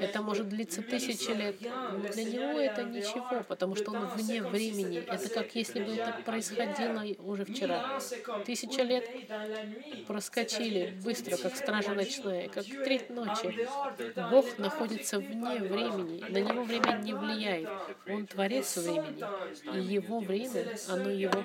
это 0.00 0.20
может 0.20 0.48
длиться 0.48 0.82
тысячи 0.82 1.30
лет, 1.30 1.56
но 1.60 1.98
для 1.98 2.24
него 2.24 2.60
это 2.60 2.82
ничего, 2.82 3.42
потому 3.48 3.74
что 3.74 3.92
он 3.92 4.06
вне 4.08 4.42
времени. 4.42 4.98
Это 4.98 5.28
как 5.30 5.54
если 5.54 5.82
бы 5.82 5.92
это 5.92 6.20
происходило 6.24 7.04
уже 7.20 7.44
вчера. 7.44 7.98
Тысяча 8.44 8.82
лет 8.82 9.08
проскочили 10.06 10.98
быстро, 11.02 11.36
как 11.36 11.56
стража 11.56 11.94
ночная, 11.94 12.48
как 12.48 12.66
треть 12.66 13.08
ночи. 13.10 13.66
Бог 14.30 14.58
находится 14.58 15.18
вне 15.18 15.60
времени, 15.60 16.22
на 16.28 16.38
него 16.38 16.64
время 16.64 17.00
не 17.02 17.14
влияет. 17.14 17.68
Он 18.08 18.26
творец 18.26 18.76
времени, 18.76 19.24
и 19.74 19.94
его 19.94 20.20
время, 20.20 20.76
оно 20.88 21.10
его, 21.10 21.44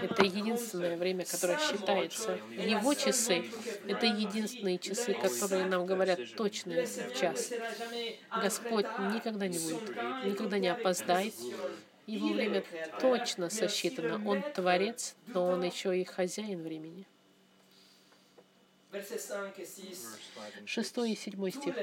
это 0.00 0.22
единственное 0.24 0.96
время, 0.96 1.24
которое 1.26 1.58
считается. 1.58 2.38
Его 2.50 2.94
часы— 2.94 3.44
это 3.86 4.06
единственные 4.06 4.78
часы, 4.78 5.12
которые 5.12 5.66
нам 5.66 5.89
говорят 5.90 6.20
точно 6.36 6.84
в 6.84 7.20
час. 7.20 7.52
Господь 8.42 8.86
никогда 9.14 9.48
не 9.48 9.58
будет, 9.58 9.88
никогда 10.24 10.58
не 10.58 10.68
опоздает. 10.68 11.34
Его 12.06 12.28
время 12.28 12.64
точно 13.00 13.50
сосчитано. 13.50 14.22
Он 14.28 14.42
творец, 14.42 15.14
но 15.26 15.46
он 15.46 15.62
еще 15.62 15.98
и 16.00 16.04
хозяин 16.04 16.62
времени. 16.62 17.06
Шестой 20.64 21.12
и 21.12 21.16
седьмой 21.16 21.52
стих. 21.52 21.74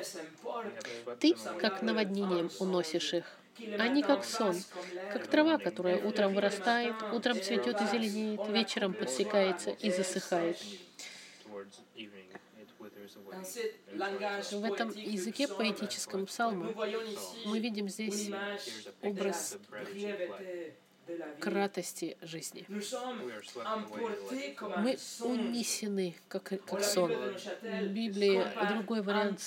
«Ты, 1.19 1.35
как 1.59 1.81
наводнением, 1.81 2.49
уносишь 2.59 3.13
их, 3.13 3.25
они 3.79 4.03
как 4.03 4.25
сон, 4.25 4.55
как 5.13 5.27
трава, 5.27 5.57
которая 5.57 5.97
утром 5.97 6.33
вырастает, 6.33 6.95
утром 7.13 7.41
цветет 7.41 7.81
и 7.81 7.85
зеленеет, 7.85 8.47
вечером 8.49 8.93
подсекается 8.93 9.71
и 9.71 9.89
засыхает. 9.89 10.57
В 14.51 14.63
этом 14.63 14.89
языке 14.89 15.47
поэтическом 15.47 16.25
псалма 16.25 16.73
мы 17.45 17.59
видим 17.59 17.89
здесь 17.89 18.31
образ 19.01 19.57
кратости 21.39 22.17
жизни. 22.21 22.65
Мы 24.77 24.97
унесены, 25.21 26.15
как, 26.27 26.43
как 26.43 26.83
сон. 26.83 27.11
В 27.11 27.87
Библии 27.87 28.43
другой 28.69 29.01
вариант 29.01 29.41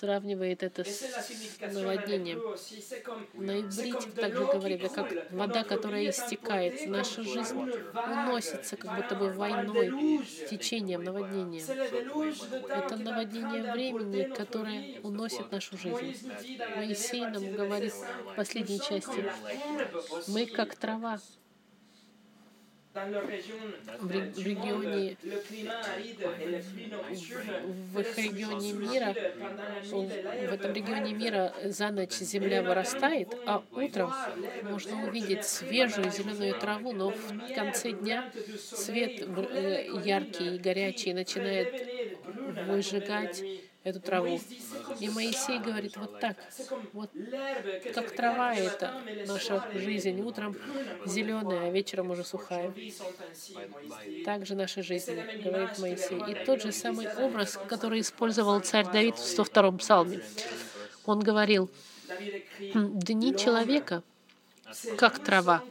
сравнивает 0.00 0.62
это 0.62 0.82
с 0.84 1.02
наводнением. 1.60 2.40
На 3.34 3.60
иврите 3.60 4.10
также 4.10 4.46
говорит, 4.46 4.82
это 4.82 4.94
как 4.94 5.32
вода, 5.32 5.62
которая 5.62 6.08
истекает. 6.08 6.86
Наша 6.86 7.22
жизнь 7.22 7.58
уносится 7.58 8.76
как 8.76 8.96
будто 8.96 9.14
бы 9.14 9.30
войной, 9.32 10.24
течением, 10.48 11.04
наводнением. 11.04 11.64
Это 12.68 12.96
наводнение 12.96 13.72
времени, 13.72 14.22
которое 14.34 15.00
уносит 15.02 15.52
нашу 15.52 15.76
жизнь. 15.76 16.30
Моисей 16.76 17.26
нам 17.26 17.52
говорит 17.52 17.92
в 17.92 18.34
последней 18.36 18.80
части, 18.80 19.30
мы 20.28 20.46
как 20.46 20.76
трава, 20.76 21.20
в 22.92 24.10
регионе, 24.10 25.16
в 27.92 28.00
их 28.00 28.18
регионе 28.18 28.72
мира, 28.72 29.14
в 29.84 30.52
этом 30.52 30.72
регионе 30.72 31.14
мира 31.14 31.54
за 31.64 31.90
ночь 31.90 32.14
земля 32.14 32.62
вырастает, 32.62 33.28
а 33.46 33.62
утром 33.70 34.12
можно 34.64 35.06
увидеть 35.06 35.44
свежую 35.44 36.10
зеленую 36.10 36.58
траву, 36.58 36.92
но 36.92 37.10
в 37.10 37.54
конце 37.54 37.92
дня 37.92 38.28
свет 38.58 39.22
э, 39.22 39.86
яркий 40.04 40.56
и 40.56 40.58
горячий 40.58 41.14
начинает 41.14 41.72
выжигать 42.66 43.42
эту 43.82 44.00
траву. 44.00 44.40
И 44.98 45.08
Моисей 45.08 45.58
говорит 45.58 45.96
вот 45.96 46.20
так, 46.20 46.36
вот 46.92 47.10
как 47.94 48.10
трава 48.14 48.54
это 48.54 49.00
наша 49.26 49.64
жизнь, 49.74 50.20
утром 50.20 50.56
зеленая, 51.06 51.68
а 51.68 51.70
вечером 51.70 52.10
уже 52.10 52.24
сухая. 52.24 52.72
Так 54.24 54.48
наша 54.50 54.82
жизнь, 54.82 55.14
говорит 55.42 55.78
Моисей. 55.78 56.20
И 56.30 56.44
тот 56.44 56.62
же 56.62 56.72
самый 56.72 57.08
образ, 57.14 57.58
который 57.68 58.00
использовал 58.00 58.60
царь 58.60 58.86
Давид 58.90 59.16
в 59.16 59.38
102-м 59.38 59.78
псалме. 59.78 60.20
Он 61.06 61.20
говорил, 61.20 61.70
«Дни 62.74 63.36
человека 63.36 64.02
как 64.96 65.18
трава, 65.18 65.62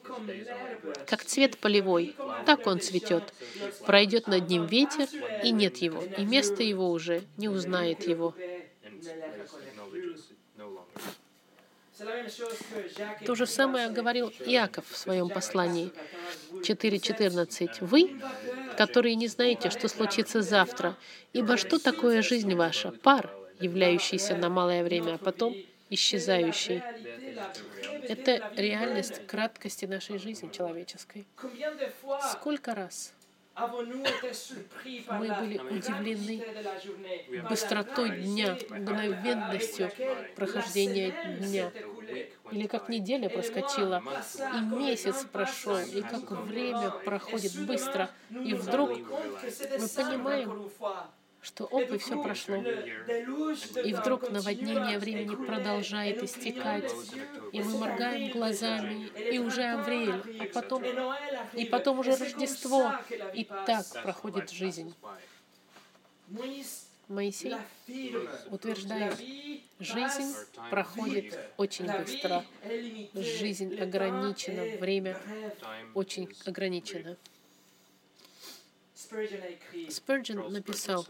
как 1.05 1.23
цвет 1.23 1.57
полевой, 1.57 2.15
так 2.45 2.67
он 2.67 2.79
цветет. 2.79 3.33
Пройдет 3.85 4.27
над 4.27 4.49
ним 4.49 4.65
ветер, 4.65 5.07
и 5.43 5.51
нет 5.51 5.77
его, 5.77 6.03
и 6.03 6.23
место 6.23 6.63
его 6.63 6.89
уже 6.91 7.23
не 7.37 7.49
узнает 7.49 8.07
его. 8.07 8.33
То 13.25 13.35
же 13.35 13.45
самое 13.45 13.89
говорил 13.89 14.31
Иаков 14.45 14.85
в 14.89 14.97
своем 14.97 15.29
послании 15.29 15.91
4.14. 16.51 17.77
«Вы, 17.81 18.21
которые 18.77 19.15
не 19.15 19.27
знаете, 19.27 19.69
что 19.69 19.89
случится 19.89 20.41
завтра, 20.41 20.95
ибо 21.33 21.57
что 21.57 21.77
такое 21.77 22.21
жизнь 22.21 22.55
ваша? 22.55 22.91
Пар, 22.91 23.29
являющийся 23.59 24.35
на 24.37 24.49
малое 24.49 24.83
время, 24.83 25.15
а 25.15 25.17
потом 25.17 25.55
исчезающий. 25.89 26.81
Это 28.07 28.51
реальность 28.55 29.25
краткости 29.27 29.85
нашей 29.85 30.17
жизни 30.17 30.49
человеческой. 30.51 31.27
Сколько 32.31 32.75
раз 32.75 33.13
мы 35.11 35.27
были 35.39 35.59
удивлены 35.59 36.43
быстротой 37.49 38.21
дня, 38.21 38.57
мгновенностью 38.69 39.91
прохождения 40.35 41.11
дня. 41.39 41.71
или 42.51 42.67
как 42.67 42.89
неделя 42.89 43.29
проскочила, 43.29 44.01
и 44.55 44.61
месяц 44.61 45.25
прошел, 45.25 45.77
и 45.77 46.01
как 46.01 46.31
время 46.31 46.89
проходит 47.05 47.65
быстро, 47.65 48.09
и 48.31 48.53
вдруг 48.53 48.89
мы 48.97 49.87
понимаем, 49.95 50.71
что 51.41 51.65
оп, 51.65 51.91
и 51.91 51.97
все 51.97 52.21
прошло. 52.21 52.57
И 52.57 53.93
вдруг 53.93 54.29
наводнение 54.29 54.99
времени 54.99 55.35
продолжает 55.35 56.21
истекать, 56.23 56.91
и 57.53 57.61
мы 57.61 57.77
моргаем 57.77 58.31
глазами, 58.31 59.07
и 59.17 59.39
уже 59.39 59.63
Аврель, 59.63 60.21
а 60.39 60.45
потом, 60.53 60.83
и 61.53 61.65
потом 61.65 61.99
уже 61.99 62.15
Рождество, 62.15 62.93
и 63.33 63.45
так 63.65 63.85
проходит 64.03 64.49
жизнь. 64.49 64.93
Моисей 67.07 67.55
утверждает, 68.51 69.17
жизнь 69.79 70.35
проходит 70.69 71.39
очень 71.57 71.91
быстро, 71.91 72.45
жизнь 73.15 73.79
ограничена, 73.79 74.77
время 74.77 75.17
очень 75.95 76.29
ограничено. 76.45 77.17
Спurgeon 79.87 80.47
написал, 80.49 81.07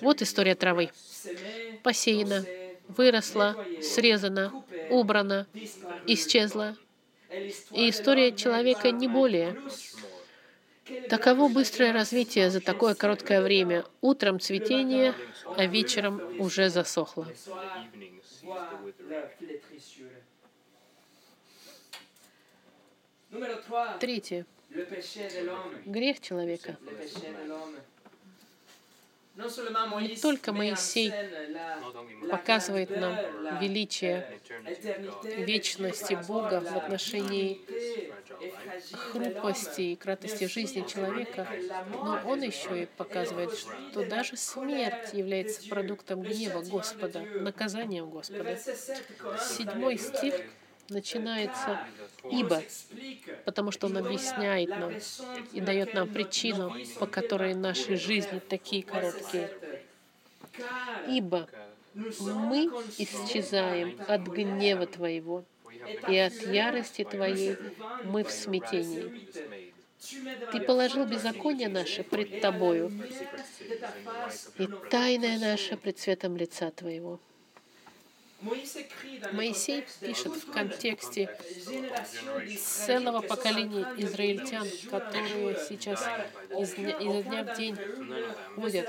вот 0.00 0.22
история 0.22 0.54
травы. 0.54 0.90
Посеяна, 1.82 2.48
выросла, 2.88 3.56
срезана, 3.78 4.54
убрана, 4.88 5.46
исчезла. 6.06 6.76
И 7.72 7.90
история 7.90 8.32
человека 8.32 8.90
не 8.92 9.08
более. 9.08 9.58
Таково 11.08 11.48
быстрое 11.48 11.92
развитие 11.92 12.50
за 12.50 12.60
такое 12.60 12.94
короткое 12.94 13.40
время. 13.42 13.84
Утром 14.02 14.38
цветение, 14.40 15.16
а 15.54 15.66
вечером 15.66 16.22
уже 16.36 16.68
засохло. 16.68 17.34
Третье. 23.98 24.46
Грех 25.86 26.20
человека. 26.20 26.76
Не 29.36 30.16
только 30.16 30.52
Моисей 30.52 31.12
показывает 32.30 32.90
нам 32.90 33.16
величие 33.60 34.40
вечности 35.36 36.16
Бога 36.28 36.60
в 36.60 36.76
отношении 36.76 37.60
хрупкости 38.92 39.80
и 39.80 39.96
кратости 39.96 40.44
жизни 40.44 40.86
человека, 40.86 41.48
но 41.90 42.20
он 42.24 42.42
еще 42.42 42.84
и 42.84 42.86
показывает, 42.86 43.56
что 43.56 44.04
даже 44.04 44.36
смерть 44.36 45.12
является 45.12 45.68
продуктом 45.68 46.22
гнева 46.22 46.62
Господа, 46.62 47.20
наказанием 47.20 48.10
Господа. 48.10 48.56
Седьмой 48.56 49.98
стих 49.98 50.34
начинается 50.90 51.80
«ибо», 52.30 52.62
потому 53.44 53.70
что 53.70 53.86
он 53.86 53.96
объясняет 53.96 54.68
нам 54.70 54.92
и 55.52 55.60
дает 55.60 55.94
нам 55.94 56.08
причину, 56.08 56.72
по 56.98 57.06
которой 57.06 57.54
наши 57.54 57.96
жизни 57.96 58.40
такие 58.40 58.82
короткие. 58.82 59.50
«Ибо 61.08 61.48
мы 61.94 62.70
исчезаем 62.98 63.98
от 64.08 64.22
гнева 64.22 64.86
Твоего, 64.86 65.44
и 66.08 66.16
от 66.16 66.34
ярости 66.46 67.04
Твоей 67.04 67.56
мы 68.04 68.24
в 68.24 68.30
смятении. 68.30 69.28
Ты 70.52 70.60
положил 70.60 71.06
беззаконие 71.06 71.68
наше 71.68 72.02
пред 72.02 72.40
Тобою, 72.40 72.92
и 74.58 74.68
тайное 74.90 75.38
наше 75.38 75.76
пред 75.76 75.98
светом 75.98 76.36
лица 76.36 76.70
Твоего. 76.70 77.20
Моисей 79.32 79.84
пишет 80.00 80.32
в 80.32 80.50
контексте 80.50 81.30
целого 82.58 83.20
поколения 83.20 83.86
израильтян, 83.96 84.66
которые 84.90 85.56
сейчас 85.68 86.04
из 86.58 86.74
дня, 86.74 86.96
изо 86.98 87.22
дня 87.22 87.44
в 87.44 87.56
день 87.56 87.76
ходят. 88.54 88.88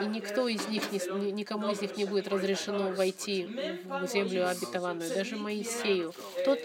И 0.00 0.04
никто 0.06 0.48
из 0.48 0.66
них, 0.68 0.92
никому 0.92 1.70
из 1.70 1.80
них 1.80 1.96
не 1.96 2.04
будет 2.04 2.28
разрешено 2.28 2.92
войти 2.92 3.46
в 3.84 4.06
землю 4.06 4.48
обетованную, 4.48 5.12
даже 5.12 5.36
Моисею. 5.36 6.14
Тот, 6.44 6.58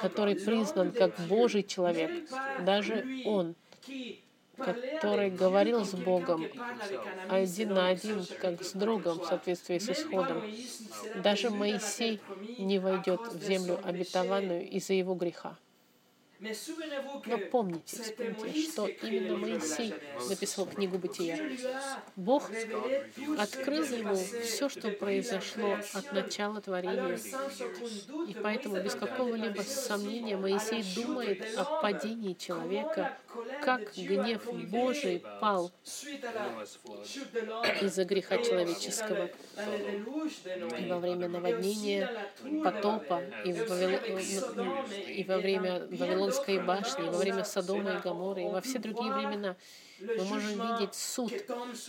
который 0.00 0.34
признан 0.34 0.92
как 0.92 1.18
Божий 1.28 1.62
человек, 1.62 2.10
даже 2.60 3.04
он 3.24 3.54
который 4.56 5.30
говорил 5.30 5.84
с 5.84 5.94
Богом 5.94 6.46
один 7.28 7.74
на 7.74 7.88
один, 7.88 8.24
как 8.40 8.62
с 8.62 8.72
другом 8.72 9.20
в 9.20 9.26
соответствии 9.26 9.78
с 9.78 9.88
исходом. 9.88 10.42
Даже 11.22 11.50
Моисей 11.50 12.20
не 12.58 12.78
войдет 12.78 13.20
в 13.32 13.42
землю 13.42 13.78
обетованную 13.82 14.68
из-за 14.68 14.94
его 14.94 15.14
греха. 15.14 15.56
Но 16.40 17.38
помните, 17.50 18.02
вспомните, 18.02 18.70
что 18.70 18.86
именно 18.86 19.36
Моисей 19.36 19.94
написал 20.28 20.66
книгу 20.66 20.98
Бытия. 20.98 21.38
Бог 22.14 22.50
открыл 23.38 23.84
ему 23.84 24.16
все, 24.16 24.68
что 24.68 24.90
произошло 24.90 25.78
от 25.94 26.12
начала 26.12 26.60
творения. 26.60 27.18
И 28.28 28.34
поэтому 28.34 28.82
без 28.82 28.94
какого-либо 28.94 29.62
сомнения 29.62 30.36
Моисей 30.36 30.84
думает 30.94 31.56
о 31.56 31.80
падении 31.80 32.34
человека, 32.34 33.16
как 33.62 33.94
гнев 33.96 34.46
Божий 34.70 35.22
пал 35.40 35.72
из-за 37.80 38.04
греха 38.04 38.38
человеческого. 38.38 39.30
И 40.78 40.86
во 40.88 40.98
время 40.98 41.28
наводнения, 41.28 42.10
потопа, 42.62 43.22
и, 43.44 43.52
в 43.52 43.68
Вавил... 43.68 44.18
и 45.06 45.24
во 45.24 45.38
время 45.38 45.86
Вавилонской 46.26 46.58
башни, 46.58 47.08
во 47.08 47.18
время 47.18 47.44
Содома 47.44 47.92
и 47.94 48.00
Гаморы, 48.00 48.42
и 48.42 48.46
во 48.46 48.60
все 48.60 48.78
другие 48.78 49.12
времена 49.12 49.56
мы 50.00 50.24
можем 50.24 50.78
видеть 50.78 50.94
суд, 50.94 51.32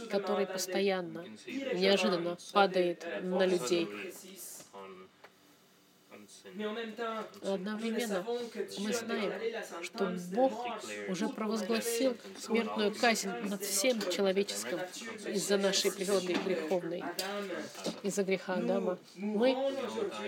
который 0.09 0.45
постоянно, 0.45 1.25
неожиданно 1.45 2.37
падает 2.53 3.05
на 3.23 3.45
людей. 3.45 3.89
Одновременно 7.41 8.25
мы 8.79 8.93
знаем, 8.93 9.33
что 9.83 10.15
Бог 10.33 10.65
уже 11.09 11.29
провозгласил 11.29 12.17
смертную 12.39 12.93
казнь 12.93 13.29
над 13.43 13.63
всем 13.63 13.99
человеческим 14.09 14.79
из-за 15.27 15.57
нашей 15.57 15.91
природы 15.91 16.33
греховной, 16.33 17.03
из-за 18.03 18.23
греха 18.23 18.55
Адама. 18.55 18.97
Мы 19.15 19.53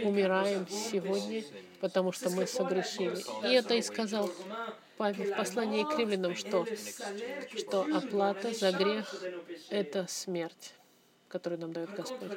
умираем 0.03 0.67
сегодня, 0.67 1.43
потому 1.79 2.11
что 2.11 2.29
мы 2.29 2.47
согрешили. 2.47 3.23
И 3.47 3.53
это 3.53 3.75
и 3.75 3.81
сказал 3.81 4.29
Павел 4.97 5.33
в 5.33 5.37
послании 5.37 5.83
к 5.83 5.97
римлянам, 5.97 6.35
что, 6.35 6.65
что 7.57 7.85
оплата 7.93 8.53
за 8.53 8.71
грех— 8.71 9.15
это 9.69 10.05
смерть 10.07 10.73
который 11.29 11.57
нам 11.57 11.71
дает 11.71 11.93
Господь. 11.95 12.31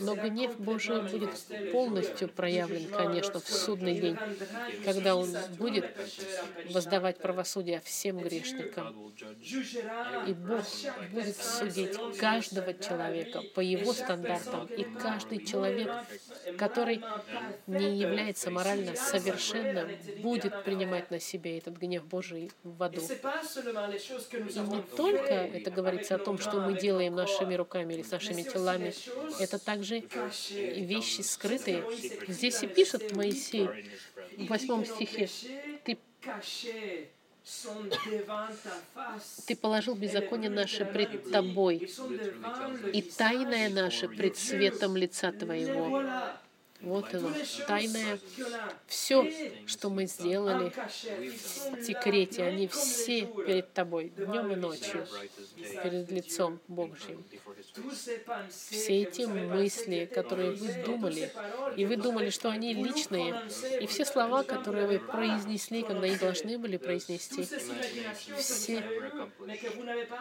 Но 0.00 0.14
гнев 0.14 0.58
Божий 0.58 1.02
будет 1.02 1.30
полностью 1.72 2.28
проявлен, 2.28 2.88
конечно, 2.88 3.40
в 3.40 3.48
судный 3.48 4.00
день, 4.00 4.16
когда 4.84 5.16
Он 5.16 5.28
будет 5.58 5.84
воздавать 6.70 7.18
правосудие 7.18 7.80
всем 7.80 8.18
грешникам. 8.18 9.12
И 10.26 10.32
Бог 10.32 10.64
будет 11.12 11.36
судить 11.36 11.98
каждого 12.18 12.72
человека 12.74 13.42
по 13.54 13.60
его 13.60 13.92
стандартам. 13.92 14.66
И 14.66 14.84
каждый 14.84 15.44
человек, 15.44 15.90
который 16.56 17.02
не 17.66 17.98
является 17.98 18.50
морально 18.50 18.94
совершенным, 18.94 19.88
будет 20.22 20.64
принимать 20.64 21.10
на 21.10 21.20
себе 21.20 21.58
этот 21.58 21.76
гнев 21.76 22.04
Божий 22.04 22.52
в 22.62 22.82
аду. 22.82 23.00
И 23.00 24.58
не 24.58 24.82
только 24.96 25.34
это 25.34 25.70
говорится 25.70 26.14
о 26.14 26.18
том, 26.18 26.38
что 26.38 26.60
мы 26.60 26.78
делаем 26.78 27.14
нашими 27.14 27.54
руками 27.54 27.95
или 27.96 28.02
с 28.02 28.10
нашими 28.10 28.42
телами. 28.42 28.94
Это 29.40 29.58
также 29.58 30.04
вещи 30.48 31.22
скрытые. 31.22 31.84
Здесь 32.28 32.62
и 32.62 32.66
пишет 32.66 33.12
Моисей 33.12 33.68
в 34.36 34.46
восьмом 34.46 34.84
стихе, 34.84 35.28
«Ты 35.84 35.98
ты 39.46 39.54
положил 39.54 39.94
беззаконие 39.94 40.50
наше 40.50 40.84
пред 40.84 41.30
Тобой, 41.30 41.88
и 42.92 43.02
тайное 43.02 43.68
наше 43.68 44.08
пред 44.08 44.36
светом 44.36 44.96
лица 44.96 45.30
Твоего. 45.32 46.02
Вот 46.80 47.14
оно, 47.14 47.32
тайное. 47.66 48.18
Все, 48.86 49.30
что 49.66 49.90
мы 49.90 50.06
сделали 50.06 50.70
в 50.70 51.82
секрете, 51.82 52.44
они 52.44 52.68
все 52.68 53.26
перед 53.26 53.72
тобой, 53.72 54.12
днем 54.16 54.52
и 54.52 54.56
ночью, 54.56 55.06
перед 55.82 56.10
лицом 56.10 56.60
Божьим. 56.68 57.24
Все 58.50 59.02
эти 59.02 59.22
мысли, 59.22 60.08
которые 60.12 60.52
вы 60.52 60.84
думали, 60.84 61.32
и 61.76 61.84
вы 61.86 61.96
думали, 61.96 62.30
что 62.30 62.50
они 62.50 62.74
личные, 62.74 63.34
и 63.80 63.86
все 63.86 64.04
слова, 64.04 64.42
которые 64.42 64.86
вы 64.86 64.98
произнесли, 64.98 65.82
когда 65.82 66.08
не 66.08 66.16
должны 66.16 66.58
были 66.58 66.76
произнести, 66.76 67.46
все 68.36 68.84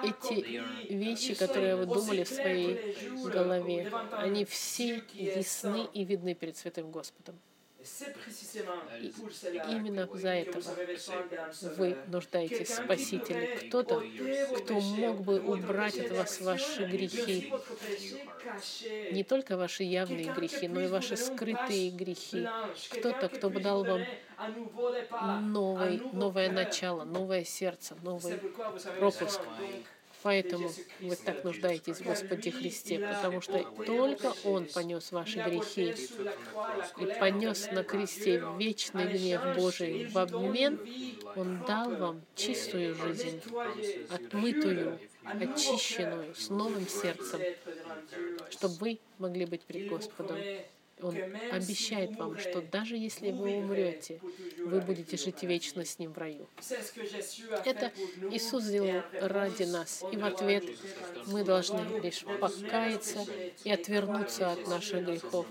эти 0.04 0.94
вещи, 0.94 1.34
которые 1.34 1.76
вы 1.76 1.86
думали 1.86 2.24
в 2.24 2.30
своей 2.30 2.96
голове, 3.26 3.91
они 4.12 4.46
все 4.46 5.04
ясны 5.13 5.88
и 5.94 6.04
видны 6.04 6.34
перед 6.34 6.45
Святым 6.54 6.92
Господом. 6.92 7.40
И 9.00 9.14
именно 9.70 10.10
за 10.14 10.30
этого 10.30 10.64
вы 11.78 11.96
нуждаетесь 12.08 12.70
в 12.70 12.84
Спасителе. 12.84 13.58
Кто-то, 13.58 14.04
кто 14.58 14.80
мог 14.80 15.22
бы 15.22 15.40
убрать 15.40 16.00
от 16.00 16.12
вас 16.12 16.42
ваши 16.42 16.86
грехи, 16.86 17.54
не 19.12 19.24
только 19.24 19.56
ваши 19.56 19.84
явные 19.84 20.34
грехи, 20.34 20.68
но 20.68 20.82
и 20.82 20.88
ваши 20.88 21.16
скрытые 21.16 21.92
грехи. 21.92 22.48
Кто-то, 22.90 23.30
кто 23.30 23.50
бы 23.50 23.60
дал 23.60 23.84
вам 23.84 24.02
новый, 25.52 26.02
новое 26.12 26.52
начало, 26.52 27.04
новое 27.04 27.44
сердце, 27.44 27.96
новый 28.02 28.38
пропуск. 29.00 29.42
Поэтому 30.26 30.72
вы 31.02 31.16
так 31.18 31.44
нуждаетесь 31.44 31.98
в 31.98 32.04
Господе 32.04 32.50
Христе, 32.50 32.98
потому 32.98 33.42
что 33.42 33.64
только 33.86 34.34
Он 34.44 34.66
понес 34.66 35.12
ваши 35.12 35.38
грехи 35.38 35.94
и 37.00 37.20
понес 37.20 37.70
на 37.72 37.84
кресте 37.84 38.44
вечный 38.58 39.06
гнев 39.06 39.56
Божий. 39.56 40.08
В 40.08 40.18
обмен. 40.18 40.80
Он 41.36 41.64
дал 41.68 41.96
вам 41.96 42.22
чистую 42.34 42.96
жизнь, 42.96 43.40
отмытую, 44.10 45.00
очищенную, 45.24 46.34
с 46.34 46.50
новым 46.50 46.88
сердцем, 46.88 47.42
чтобы 48.50 48.76
вы 48.80 49.00
могли 49.20 49.46
быть 49.46 49.62
пред 49.62 49.90
Господом. 49.90 50.40
Он 51.02 51.16
обещает 51.52 52.16
вам, 52.16 52.38
что 52.40 52.62
даже 52.62 52.96
если 52.96 53.32
вы 53.32 53.58
умрете, 53.58 54.22
вы 54.60 54.80
будете 54.80 55.18
жить 55.18 55.44
вечно 55.44 55.84
с 55.84 56.00
Ним 56.00 56.14
в 56.14 56.18
раю. 56.18 56.48
Это 57.66 57.92
Иисус 58.32 58.64
сделал 58.64 59.04
ради 59.20 59.64
нас. 59.64 60.04
И 60.12 60.18
в 60.18 60.24
ответ 60.24 60.64
мы 61.28 61.44
должны 61.44 62.00
лишь 62.00 62.24
покаяться 62.40 63.26
и 63.66 63.72
отвернуться 63.72 64.52
от 64.52 64.68
наших 64.68 65.06
грехов 65.06 65.46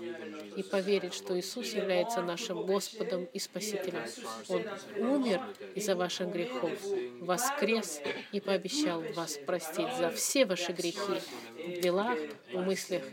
и 0.55 0.63
поверить, 0.63 1.13
что 1.13 1.39
Иисус 1.39 1.73
является 1.73 2.21
нашим 2.23 2.65
Господом 2.65 3.25
и 3.25 3.37
Спасителем. 3.37 4.01
Он 4.49 4.63
умер 4.97 5.41
из-за 5.75 5.95
ваших 5.95 6.31
грехов, 6.31 6.73
воскрес 7.19 8.01
и 8.31 8.39
пообещал 8.39 9.01
вас 9.13 9.37
простить 9.45 9.93
за 9.97 10.09
все 10.09 10.45
ваши 10.45 10.71
грехи 10.71 11.21
в 11.57 11.81
делах, 11.81 12.17
в 12.51 12.61
мыслях 12.61 13.03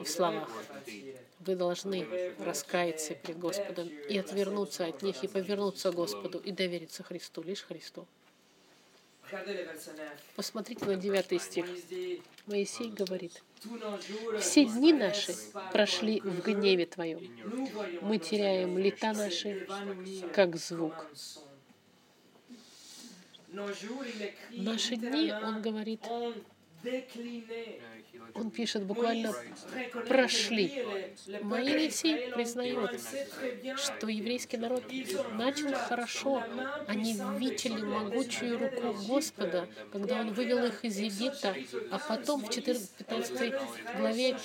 и 0.00 0.04
в 0.04 0.08
словах. 0.08 0.50
Вы 1.46 1.56
должны 1.56 2.06
раскаяться 2.38 3.14
перед 3.14 3.38
Господом 3.38 3.88
и 3.88 4.18
отвернуться 4.18 4.86
от 4.86 5.02
них, 5.02 5.22
и 5.22 5.28
повернуться 5.28 5.92
к 5.92 5.94
Господу, 5.94 6.38
и 6.38 6.52
довериться 6.52 7.02
Христу, 7.02 7.42
лишь 7.42 7.62
Христу. 7.62 8.06
Посмотрите 10.36 10.84
на 10.84 10.96
9 10.96 11.42
стих. 11.42 11.66
Моисей 12.46 12.90
говорит, 12.90 13.42
«Все 14.40 14.64
дни 14.64 14.92
наши 14.92 15.34
прошли 15.72 16.20
в 16.20 16.42
гневе 16.42 16.86
Твоем. 16.86 17.20
Мы 18.02 18.18
теряем 18.18 18.78
лета 18.78 19.12
наши, 19.12 19.66
как 20.34 20.56
звук». 20.56 21.10
Наши 23.48 24.96
дни, 24.96 25.32
он 25.32 25.62
говорит, 25.62 26.00
он 28.34 28.50
пишет 28.50 28.84
буквально 28.84 29.32
«прошли». 30.08 30.84
Моисей 31.42 32.30
признает, 32.32 33.00
что 33.76 34.08
еврейский 34.08 34.56
народ 34.56 34.84
начал 35.32 35.72
хорошо. 35.72 36.42
Они 36.86 37.14
видели 37.38 37.82
могучую 37.82 38.58
руку 38.58 38.96
Господа, 39.06 39.68
когда 39.92 40.20
Он 40.20 40.32
вывел 40.32 40.64
их 40.64 40.84
из 40.84 40.98
Египта, 40.98 41.54
а 41.90 41.98
потом 41.98 42.44
в 42.44 42.50
15 42.50 43.54
главе 43.98 44.36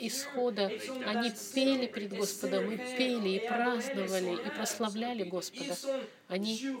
Исхода 0.00 0.70
они 1.06 1.32
пели 1.54 1.86
перед 1.86 2.12
Господом, 2.16 2.70
и 2.70 2.76
пели, 2.76 3.28
и 3.30 3.48
праздновали, 3.48 4.34
и 4.34 4.50
прославляли 4.50 5.24
Господа. 5.24 5.76
Они 6.28 6.76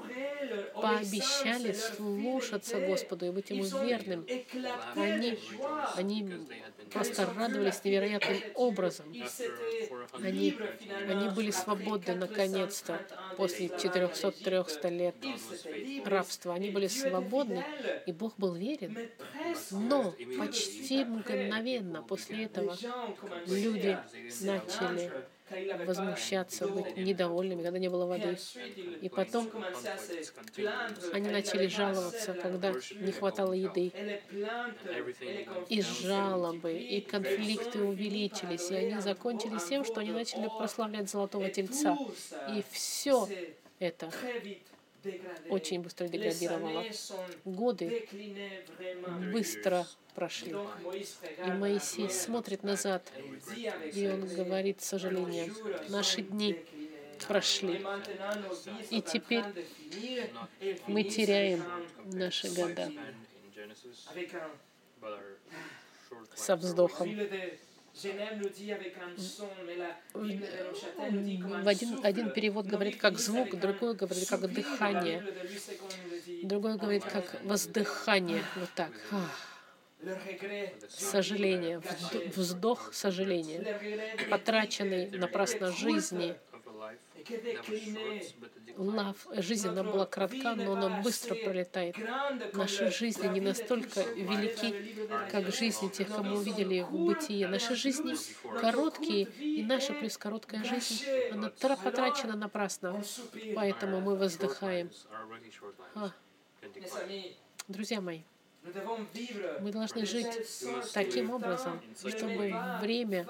пообещали 0.74 1.72
слушаться 1.72 2.80
Господу 2.80 3.26
и 3.26 3.30
быть 3.30 3.50
Ему 3.50 3.64
верным. 3.82 4.26
Они, 4.94 5.38
они 5.96 6.46
просто 6.92 7.26
радовались 7.26 7.82
невероятным 7.82 8.42
образом. 8.54 9.06
Они, 10.12 10.54
они 11.08 11.28
были 11.30 11.50
свободны 11.50 12.14
наконец-то 12.14 13.00
после 13.38 13.68
400-300 13.68 14.90
лет 14.90 15.16
рабства. 16.04 16.54
Они 16.54 16.70
были 16.70 16.88
свободны, 16.88 17.64
и 18.06 18.12
Бог 18.12 18.34
был 18.36 18.54
верен. 18.54 19.08
Но 19.70 20.14
почти 20.38 21.04
мгновенно 21.06 22.02
после 22.02 22.44
этого 22.44 22.76
люди 23.46 23.98
начали 24.42 25.10
возмущаться, 25.86 26.68
быть 26.68 26.96
недовольными, 26.96 27.62
когда 27.62 27.78
не 27.78 27.88
было 27.88 28.06
воды. 28.06 28.38
И 29.00 29.08
потом 29.08 29.50
они 31.12 31.28
начали 31.30 31.66
жаловаться, 31.66 32.34
когда 32.34 32.72
не 32.72 33.12
хватало 33.12 33.52
еды. 33.52 33.92
И 35.68 35.82
жалобы, 35.82 36.72
и 36.72 37.00
конфликты 37.00 37.82
увеличились, 37.82 38.70
и 38.70 38.74
они 38.74 39.00
закончились 39.00 39.64
тем, 39.64 39.84
что 39.84 40.00
они 40.00 40.10
начали 40.10 40.48
прославлять 40.48 41.10
Золотого 41.10 41.48
Тельца. 41.50 41.96
И 42.54 42.64
все 42.70 43.28
это 43.78 44.10
очень 45.48 45.80
быстро 45.80 46.08
деградировало. 46.08 46.84
Годы 47.44 48.08
быстро 49.32 49.86
прошли. 50.14 50.54
И 51.46 51.50
Моисей 51.52 52.10
смотрит 52.10 52.62
назад, 52.62 53.10
и 53.92 54.08
он 54.08 54.26
говорит 54.26 54.80
с 54.80 54.86
сожалением, 54.86 55.54
наши 55.88 56.22
дни 56.22 56.56
прошли. 57.26 57.84
И 58.90 59.02
теперь 59.02 59.44
мы 60.86 61.04
теряем 61.04 61.62
наши 62.04 62.50
года 62.50 62.90
со 66.34 66.56
вздохом. 66.56 67.08
В 70.14 71.68
один, 71.68 72.00
один 72.04 72.30
перевод 72.30 72.66
говорит 72.66 72.96
как 73.00 73.18
звук, 73.18 73.58
другой 73.58 73.94
говорит 73.94 74.28
как 74.28 74.52
дыхание, 74.52 75.24
другой 76.44 76.76
говорит 76.76 77.04
как 77.04 77.42
воздыхание. 77.42 78.42
Вот 78.56 78.70
так. 78.76 78.92
Сожаление, 80.88 81.82
вздох 82.36 82.94
сожаления, 82.94 83.60
потраченный 84.30 85.10
напрасно 85.10 85.72
жизни, 85.72 86.36
Лав, 88.76 89.26
жизнь, 89.32 89.68
она 89.68 89.82
была 89.82 90.06
кратка, 90.06 90.54
но 90.54 90.72
она 90.72 91.00
быстро 91.02 91.34
пролетает. 91.34 91.96
Наши 92.52 92.90
жизни 92.90 93.26
не 93.28 93.40
настолько 93.40 94.02
велики, 94.02 95.08
как 95.30 95.52
жизни 95.52 95.88
тех, 95.88 96.08
кому 96.08 96.36
увидели 96.36 96.80
в 96.80 96.92
бытие. 96.92 97.48
Наши 97.48 97.74
жизни 97.74 98.14
короткие, 98.60 99.24
и 99.24 99.62
наша 99.64 99.94
плюс 99.94 100.16
короткая 100.16 100.64
жизнь, 100.64 101.04
она 101.32 101.50
потрачена 101.50 102.36
напрасно. 102.36 103.02
Поэтому 103.54 104.00
мы 104.00 104.16
воздыхаем. 104.16 104.90
А. 105.94 106.12
Друзья 107.66 108.00
мои, 108.00 108.22
мы 109.60 109.72
должны 109.72 110.06
жить 110.06 110.38
таким 110.92 111.30
образом, 111.30 111.80
чтобы 111.96 112.54
время 112.80 113.26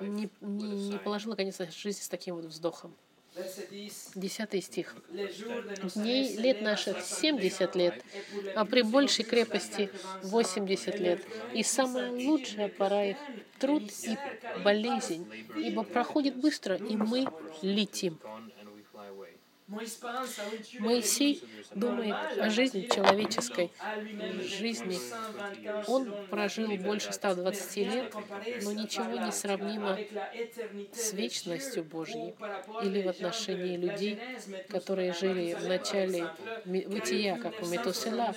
не, 0.00 0.28
не, 0.40 0.90
не 0.90 0.98
положило 0.98 1.34
конец 1.34 1.58
нашей 1.58 1.78
жизни 1.78 2.02
с 2.02 2.08
таким 2.08 2.36
вот 2.36 2.46
вздохом. 2.46 2.94
Десятый 4.14 4.60
стих. 4.62 4.96
Дней 5.94 6.36
лет 6.36 6.60
наших 6.60 7.00
70 7.00 7.76
лет, 7.76 8.02
а 8.56 8.64
при 8.64 8.82
большей 8.82 9.24
крепости 9.24 9.90
80 10.22 10.98
лет. 10.98 11.24
И 11.54 11.62
самая 11.62 12.10
лучшая 12.10 12.68
пора 12.68 13.04
их— 13.04 13.16
труд 13.60 13.84
и 14.02 14.16
болезнь, 14.64 15.26
ибо 15.56 15.82
проходит 15.84 16.36
быстро, 16.36 16.76
и 16.76 16.96
мы 16.96 17.26
летим. 17.62 18.18
Моисей 19.68 21.42
думает 21.74 22.16
о 22.38 22.48
жизни 22.48 22.88
человеческой 22.90 23.70
жизни. 24.42 24.98
Он 25.86 26.10
прожил 26.30 26.74
больше 26.78 27.12
120 27.12 27.76
лет, 27.76 28.14
но 28.62 28.72
ничего 28.72 29.18
не 29.18 29.30
сравнимо 29.30 29.98
с 30.92 31.12
вечностью 31.12 31.84
Божьей 31.84 32.34
или 32.82 33.02
в 33.02 33.08
отношении 33.08 33.76
людей, 33.76 34.18
которые 34.70 35.12
жили 35.12 35.52
в 35.52 35.68
начале 35.68 36.30
бытия, 36.64 37.36
как 37.36 37.62
у 37.62 37.66
Метусела, 37.66 38.34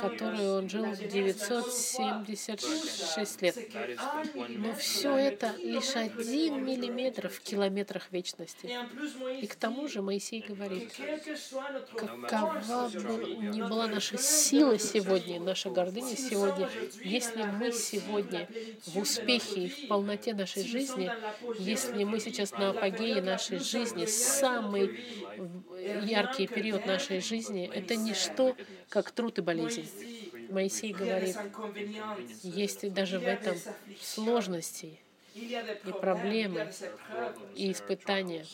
который 0.00 0.50
он 0.50 0.68
жил 0.68 0.96
976 0.96 3.42
лет. 3.42 3.56
Но 4.48 4.74
все 4.74 5.16
это 5.16 5.54
лишь 5.58 5.94
один 5.94 6.64
миллиметр 6.64 7.28
в 7.28 7.38
километрах 7.40 8.10
вечности. 8.10 8.68
И 9.40 9.46
к 9.46 9.54
тому 9.54 9.86
же 9.86 10.02
Моисей 10.02 10.40
говорит, 10.40 10.71
какова 11.96 12.88
бы 12.88 13.34
ни 13.34 13.62
была 13.62 13.86
наша 13.86 14.18
сила 14.18 14.78
сегодня, 14.78 15.40
наша 15.40 15.70
гордыня 15.70 16.16
сегодня, 16.16 16.68
если 17.02 17.42
мы 17.42 17.72
сегодня 17.72 18.48
в 18.86 18.98
успехе 18.98 19.64
и 19.64 19.68
в 19.68 19.88
полноте 19.88 20.34
нашей 20.34 20.64
жизни, 20.64 21.10
если 21.58 22.04
мы 22.04 22.20
сейчас 22.20 22.52
на 22.52 22.70
апогее 22.70 23.22
нашей 23.22 23.58
жизни, 23.58 24.06
самый 24.06 24.98
яркий 26.04 26.46
период 26.46 26.86
нашей 26.86 27.20
жизни, 27.20 27.70
это 27.72 27.96
ничто, 27.96 28.56
как 28.88 29.10
труд 29.10 29.38
и 29.38 29.42
болезнь. 29.42 29.88
Моисей 30.50 30.92
говорит, 30.92 31.36
есть 32.42 32.92
даже 32.92 33.18
в 33.18 33.24
этом 33.24 33.56
сложности 34.00 34.98
и 35.34 35.92
проблемы, 36.00 36.70
и 37.54 37.72
испытания. 37.72 38.44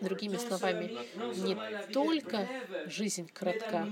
Другими 0.00 0.36
словами, 0.36 0.92
не 1.34 1.58
только 1.90 2.50
жизнь 2.84 3.28
кратка, 3.32 3.90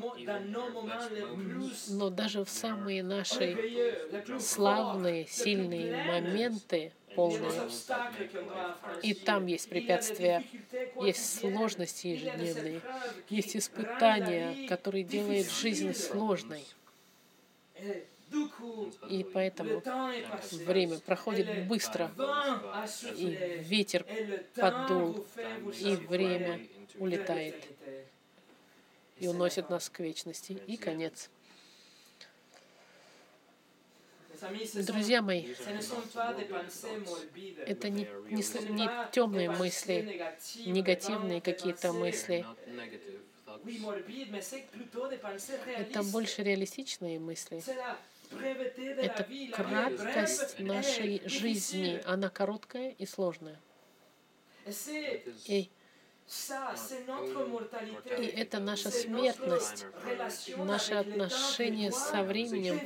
но 1.87 2.11
даже 2.11 2.45
в 2.45 2.51
самые 2.51 3.03
наши 3.03 3.61
славные, 4.37 5.27
сильные 5.27 5.95
моменты 5.95 6.95
полные. 7.15 7.69
И 9.03 9.15
там 9.15 9.47
есть 9.47 9.69
препятствия, 9.69 10.45
есть 10.99 11.25
сложности 11.39 12.07
ежедневные, 12.09 12.85
есть 13.29 13.57
испытания, 13.57 14.59
которые 14.65 15.05
делают 15.05 15.51
жизнь 15.51 15.93
сложной. 15.95 16.67
И 19.09 19.25
поэтому 19.25 19.83
время 20.67 20.99
проходит 20.99 21.67
быстро, 21.67 22.11
и 23.17 23.61
ветер 23.61 24.07
поддул, 24.55 25.27
и 25.81 25.97
время 25.97 26.61
улетает 26.99 27.57
и 29.23 29.29
уносит 29.29 29.71
нас 29.71 29.89
к 29.89 30.01
вечности. 30.01 30.61
И 30.67 30.77
конец. 30.77 31.31
Друзья 34.75 35.23
мои, 35.23 35.55
это 37.65 37.89
не, 37.89 38.09
не, 38.29 38.73
не 38.73 39.11
темные 39.13 39.49
мысли, 39.51 40.35
негативные 40.67 41.41
какие-то 41.41 41.93
мысли. 41.93 42.45
Это 45.79 46.03
больше 46.03 46.43
реалистичные 46.43 47.21
мысли. 47.21 47.63
Это 48.97 49.27
краткость 49.53 50.59
нашей 50.59 51.23
жизни. 51.27 52.01
Она 52.05 52.29
короткая 52.29 52.91
и 52.91 53.07
сложная. 53.07 53.59
И 55.47 55.71
и 58.19 58.25
это 58.25 58.59
наша 58.59 58.91
смертность, 58.91 59.87
наше 60.57 60.95
отношение 60.95 61.93
со 61.93 62.23
временем, 62.23 62.81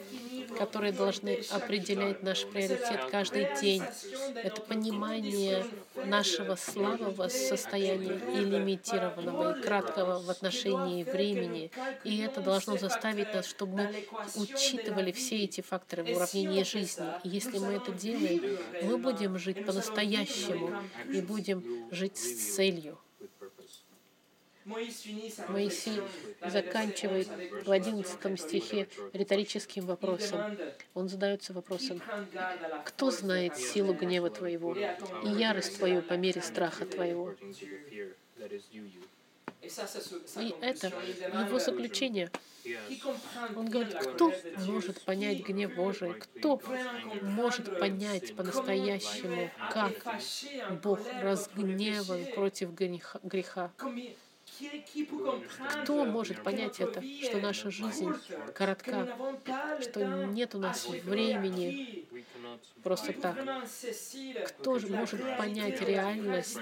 которые 0.59 0.93
должны 0.93 1.43
определять 1.51 2.23
наш 2.23 2.45
приоритет 2.47 3.09
каждый 3.11 3.49
день. 3.61 3.83
Это 4.35 4.61
понимание 4.61 5.65
нашего 6.05 6.57
слабого 6.57 7.29
состояния 7.29 8.21
и 8.35 8.39
лимитированного, 8.39 9.59
и 9.59 9.63
краткого 9.63 10.21
в 10.21 10.31
отношении 10.31 11.05
времени. 11.05 11.71
И 12.05 12.19
это 12.19 12.41
должно 12.41 12.77
заставить 12.77 13.33
нас, 13.33 13.47
чтобы 13.47 13.77
мы 13.77 14.07
учитывали 14.37 15.13
все 15.13 15.45
эти 15.45 15.61
факторы 15.61 16.03
в 16.05 16.17
уравнении 16.17 16.63
жизни. 16.65 17.07
И 17.23 17.29
если 17.29 17.59
мы 17.59 17.75
это 17.75 17.93
делаем, 17.93 18.59
мы 18.83 18.99
будем 18.99 19.39
жить 19.39 19.65
по-настоящему 19.65 20.73
и 21.13 21.21
будем 21.21 21.89
жить 21.91 22.17
с 22.17 22.57
целью. 22.57 22.99
Моисей 24.67 26.01
заканчивает 26.45 27.29
в 27.65 27.71
11 27.71 28.41
стихе 28.41 28.89
риторическим 29.13 29.87
вопросом. 29.87 30.59
Он 30.95 31.09
задается 31.09 31.53
вопросом, 31.53 32.03
кто 32.85 33.11
знает 33.13 33.57
силу 33.57 33.95
гнева 33.95 34.29
твоего 34.29 34.75
и 34.75 35.29
ярость 35.29 35.79
твою 35.79 36.03
по 36.03 36.15
мере 36.15 36.43
страха 36.43 36.85
твоего? 36.85 37.35
И 39.63 40.55
это 40.61 40.89
его 40.89 41.59
заключение. 41.61 42.31
Он 43.55 43.69
говорит, 43.69 43.95
кто 43.95 44.33
может 44.67 45.01
понять 45.03 45.47
гнев 45.47 45.75
Божий? 45.77 46.15
Кто 46.15 46.61
может 47.23 47.79
понять 47.79 48.35
по-настоящему, 48.35 49.51
как 49.73 49.93
Бог 50.83 51.01
разгневан 51.23 52.27
против 52.35 52.73
греха? 52.75 53.71
Кто 55.83 56.05
может 56.05 56.43
понять 56.43 56.81
это, 56.81 57.03
что 57.23 57.39
наша 57.39 57.71
жизнь 57.71 58.13
коротка, 58.55 59.09
что 59.81 60.05
нет 60.27 60.55
у 60.55 60.59
нас 60.59 60.89
времени 60.89 62.05
просто 62.83 63.13
так? 63.13 63.37
Кто 64.47 64.79
же 64.79 64.89
может 64.89 65.21
понять 65.37 65.81
реальность 65.81 66.59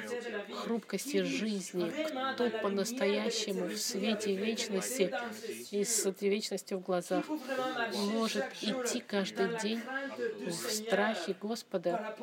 хрупкости 0.52 1.22
жизни? 1.22 1.92
Кто 2.35 2.50
по-настоящему 2.50 3.66
в 3.66 3.76
свете 3.76 4.35
вечности 4.35 5.12
и 5.70 5.85
с 5.85 6.07
этой 6.07 6.28
вечностью 6.28 6.78
в 6.78 6.83
глазах 6.83 7.24
может 7.94 8.44
идти 8.62 9.00
каждый 9.00 9.59
день 9.61 9.80
в 10.16 10.53
страхе 10.53 11.37
Господа 11.40 12.14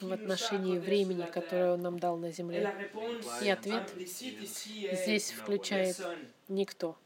в 0.00 0.12
отношении 0.12 0.78
времени, 0.78 1.24
которое 1.26 1.74
Он 1.74 1.82
нам 1.82 1.98
дал 1.98 2.16
на 2.16 2.30
земле? 2.32 2.90
И 3.42 3.48
ответ 3.48 3.90
здесь 3.96 5.32
включает 5.32 5.96
никто. 6.48 6.96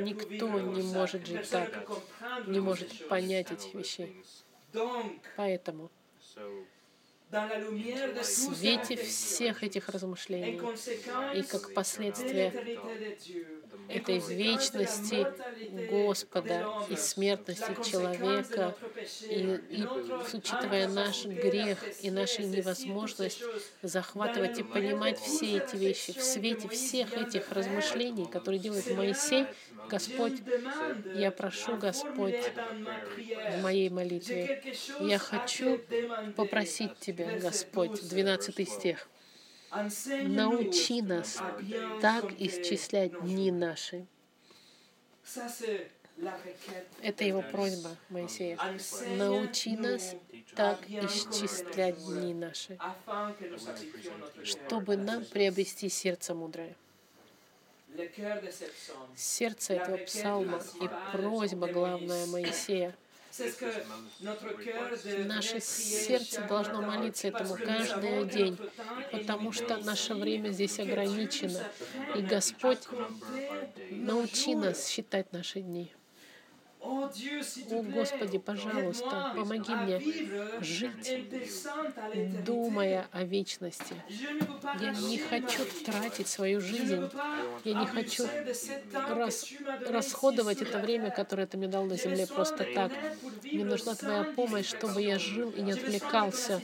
Никто 0.00 0.60
не 0.60 0.82
может 0.82 1.26
жить 1.26 1.50
так, 1.50 1.88
не 2.46 2.60
может 2.60 3.08
понять 3.08 3.52
этих 3.52 3.74
вещей. 3.74 4.22
Поэтому 5.36 5.90
в 7.30 8.24
свете 8.24 8.96
всех 8.96 9.62
этих 9.62 9.88
размышлений. 9.88 10.60
И 11.34 11.42
как 11.42 11.74
последствие 11.74 12.52
этой 13.88 14.18
вечности 14.18 15.26
Господа 15.90 16.86
и 16.88 16.96
смертности 16.96 17.76
человека, 17.88 18.74
и, 19.22 19.60
и 19.70 19.86
учитывая 20.32 20.88
наш 20.88 21.24
грех 21.24 21.78
и 22.02 22.10
нашу 22.10 22.42
невозможность 22.42 23.42
захватывать 23.82 24.58
и 24.58 24.62
понимать 24.62 25.18
все 25.18 25.58
эти 25.58 25.76
вещи 25.76 26.12
в 26.12 26.22
свете 26.22 26.68
всех 26.68 27.12
этих 27.14 27.52
размышлений, 27.52 28.26
которые 28.26 28.60
делает 28.60 28.88
Моисей, 28.96 29.46
Господь, 29.88 30.42
я 31.14 31.30
прошу, 31.30 31.76
Господь, 31.76 32.52
в 33.50 33.62
моей 33.62 33.88
молитве, 33.90 34.62
я 35.00 35.18
хочу 35.18 35.80
попросить 36.36 36.98
Тебя, 36.98 37.38
Господь, 37.38 38.08
12 38.08 38.68
стих, 38.68 39.08
научи 40.24 41.02
нас 41.02 41.42
так 42.00 42.24
исчислять 42.38 43.20
дни 43.22 43.50
наши. 43.50 44.06
Это 47.02 47.24
его 47.24 47.42
просьба 47.42 47.96
Моисея. 48.08 48.58
Научи 49.16 49.76
нас 49.76 50.14
так 50.54 50.78
исчислять 50.88 51.98
дни 52.06 52.32
наши, 52.32 52.78
чтобы 54.42 54.96
нам 54.96 55.24
приобрести 55.26 55.88
сердце 55.88 56.34
мудрое. 56.34 56.74
Сердце 59.16 59.74
этого 59.74 59.96
псалма 59.98 60.60
и 60.80 60.88
просьба 61.12 61.68
главная 61.68 62.26
Моисея— 62.26 62.94
Наше 65.26 65.60
сердце 65.60 66.42
должно 66.42 66.80
молиться 66.80 67.28
этому 67.28 67.56
каждый 67.56 68.24
день, 68.28 68.58
потому 69.12 69.52
что 69.52 69.76
наше 69.78 70.14
время 70.14 70.50
здесь 70.50 70.78
ограничено. 70.78 71.60
И 72.16 72.22
Господь, 72.22 72.80
научи 73.90 74.54
нас 74.54 74.88
считать 74.88 75.32
наши 75.32 75.60
дни. 75.60 75.92
О, 76.86 77.10
Господи, 77.82 78.38
пожалуйста, 78.38 79.32
помоги 79.34 79.74
мне 79.74 80.00
жить, 80.60 81.26
думая 82.44 83.08
о 83.10 83.24
вечности. 83.24 83.94
Я 84.80 84.92
не 84.92 85.18
хочу 85.18 85.64
тратить 85.84 86.28
свою 86.28 86.60
жизнь. 86.60 87.08
Я 87.64 87.80
не 87.80 87.86
хочу 87.86 88.24
рас, 88.92 89.52
расходовать 89.88 90.62
это 90.62 90.78
время, 90.78 91.10
которое 91.10 91.46
Ты 91.46 91.56
мне 91.56 91.66
дал 91.66 91.84
на 91.84 91.96
земле 91.96 92.26
просто 92.26 92.64
так. 92.64 92.92
Мне 93.42 93.64
нужна 93.64 93.94
Твоя 93.94 94.24
помощь, 94.24 94.66
чтобы 94.66 95.02
я 95.02 95.18
жил 95.18 95.50
и 95.50 95.62
не 95.62 95.72
отвлекался. 95.72 96.62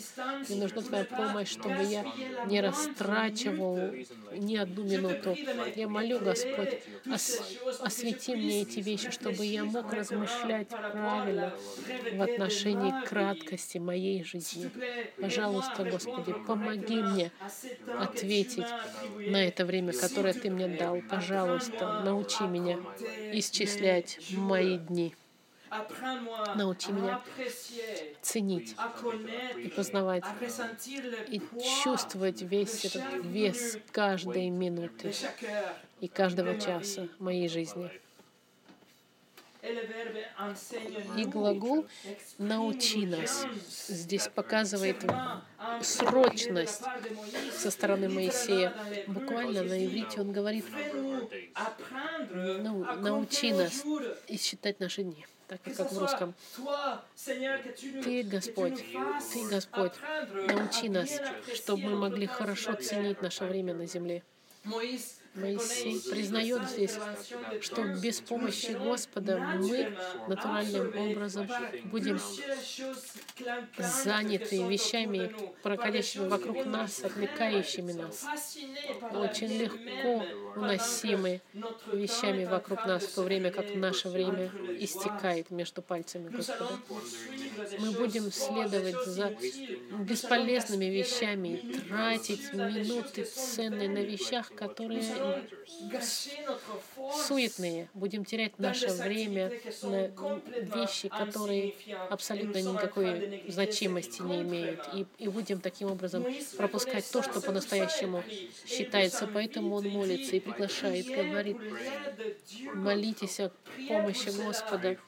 Мне 0.49 0.63
нужна 0.63 0.83
Твоя 0.83 1.05
помощь, 1.05 1.51
чтобы 1.51 1.83
я 1.83 2.05
не 2.47 2.61
растрачивал 2.61 3.93
ни 4.37 4.57
одну 4.57 4.85
минуту. 4.85 5.37
Я 5.75 5.89
молю, 5.89 6.21
Господь, 6.21 6.81
ос 7.13 7.41
освети 7.81 8.37
мне 8.37 8.63
эти 8.63 8.81
вещи, 8.81 9.11
чтобы 9.11 9.45
я 9.45 9.65
мог 9.65 9.93
размышлять 10.13 10.69
правильно 10.69 11.53
в 12.13 12.23
отношении 12.23 13.05
краткости 13.05 13.79
моей 13.79 14.25
жизни. 14.25 14.71
Пожалуйста, 15.21 15.85
Господи, 15.85 16.35
помоги 16.47 17.03
мне 17.03 17.31
ответить 17.99 18.67
на 19.17 19.45
это 19.45 19.65
время, 19.65 19.93
которое 19.93 20.35
Ты 20.35 20.51
мне 20.51 20.69
дал. 20.69 21.01
Пожалуйста, 21.09 22.03
научи 22.05 22.45
меня 22.45 22.79
исчислять 23.33 24.21
мои 24.31 24.79
дни. 24.79 25.15
Научи 26.55 26.93
меня 26.93 27.23
ценить 28.21 28.77
и 29.57 29.69
познавать 29.69 30.25
и 31.29 31.41
чувствовать 31.83 32.43
весь 32.43 32.85
этот 32.85 33.25
вес 33.25 33.79
каждой 33.91 34.51
минуты 34.51 35.15
и 36.01 36.09
каждого 36.09 36.61
часа 36.61 37.09
моей 37.19 37.49
жизни. 37.49 37.91
И 41.17 41.25
глагол 41.25 41.87
«научи 42.39 43.07
нас» 43.07 43.47
здесь 43.89 44.29
показывает 44.29 45.05
срочность 45.83 46.83
со 47.53 47.71
стороны 47.71 48.09
Моисея. 48.09 48.75
Буквально 49.07 49.63
на 49.63 49.87
иврите 49.87 50.21
он 50.21 50.33
говорит 50.33 50.65
ну, 52.31 52.85
«научи 52.97 53.53
нас 53.53 53.85
и 54.27 54.37
считать 54.37 54.81
наши 54.81 55.05
дни» 55.05 55.27
так 55.47 55.61
как 55.77 55.93
в 55.93 55.99
русском. 55.99 56.35
Ты, 58.05 58.23
Господь, 58.23 58.83
Ты, 59.33 59.49
Господь, 59.51 59.93
научи 60.49 60.89
нас, 60.89 61.21
чтобы 61.55 61.91
мы 61.91 61.97
могли 61.97 62.27
хорошо 62.27 62.73
ценить 62.75 63.21
наше 63.21 63.45
время 63.45 63.75
на 63.75 63.87
земле. 63.87 64.23
Признает 65.35 66.69
здесь, 66.69 66.99
что 67.61 67.85
без 67.85 68.21
помощи 68.21 68.73
Господа 68.73 69.39
мы 69.39 69.97
натуральным 70.29 70.97
образом 70.99 71.49
будем 71.85 72.19
заняты 73.79 74.63
вещами, 74.65 75.35
проходящими 75.63 76.29
вокруг 76.29 76.67
нас, 76.67 77.03
отвлекающими 77.03 77.93
нас. 77.93 78.25
Очень 79.13 79.59
легко 79.59 80.25
уносимы 80.57 81.41
вещами 81.93 82.45
вокруг 82.45 82.85
нас, 82.87 83.05
в 83.05 83.15
то 83.15 83.23
время 83.23 83.51
как 83.51 83.75
наше 83.75 84.09
время 84.09 84.51
истекает 84.79 85.51
между 85.51 85.83
пальцами 85.83 86.29
Господа. 86.29 86.79
Мы 87.79 87.93
будем 87.93 88.31
следовать 88.33 89.05
за 89.07 89.35
бесполезными 89.99 90.87
вещами, 90.87 91.83
тратить 91.89 92.53
минуты 92.53 93.25
ценные 93.25 93.89
на 93.89 94.03
вещах, 94.03 94.53
которые 94.55 95.05
суетные, 97.27 97.89
будем 97.95 98.25
терять 98.25 98.59
наше 98.59 98.89
время 98.89 99.53
на 99.83 100.11
вещи, 100.77 101.09
которые 101.09 101.75
абсолютно 102.11 102.59
никакой 102.59 103.45
значимости 103.49 104.23
не 104.23 104.43
имеют, 104.43 104.89
и, 104.95 105.07
и 105.19 105.29
будем 105.29 105.61
таким 105.61 105.91
образом 105.91 106.25
пропускать 106.57 107.09
то, 107.11 107.23
что 107.23 107.41
по-настоящему 107.41 108.23
считается. 108.67 109.29
Поэтому 109.33 109.77
он 109.77 109.89
молится 109.89 110.37
и 110.37 110.41
приглашает, 110.45 111.07
говорит, 111.07 111.57
молитесь 112.75 113.41
о 113.41 113.51
помощи 113.89 114.31
Господа, 114.45 114.99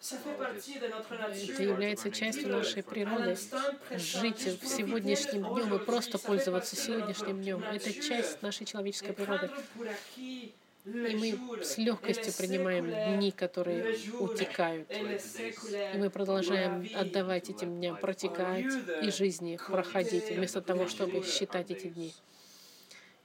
это 0.00 1.62
является 1.62 2.10
частью 2.10 2.48
нашей 2.48 2.82
природы. 2.82 3.36
Жить 3.90 4.62
в 4.62 4.66
сегодняшнем 4.66 5.42
днем 5.54 5.74
и 5.74 5.78
просто 5.78 6.18
пользоваться 6.18 6.74
сегодняшним 6.74 7.42
днем. 7.42 7.62
Это 7.62 7.92
часть 7.92 8.40
нашей 8.40 8.64
человеческой 8.64 9.12
природы. 9.12 9.50
И 10.16 10.54
мы 10.86 11.62
с 11.62 11.76
легкостью 11.76 12.32
принимаем 12.32 12.86
дни, 13.18 13.30
которые 13.30 13.98
утекают. 14.18 14.90
И 14.90 15.98
мы 15.98 16.08
продолжаем 16.08 16.88
отдавать 16.94 17.50
этим 17.50 17.76
дням 17.76 17.98
протекать 17.98 18.72
и 19.02 19.10
жизни 19.10 19.58
проходить, 19.68 20.30
вместо 20.30 20.62
того, 20.62 20.88
чтобы 20.88 21.22
считать 21.22 21.70
эти 21.70 21.88
дни 21.88 22.14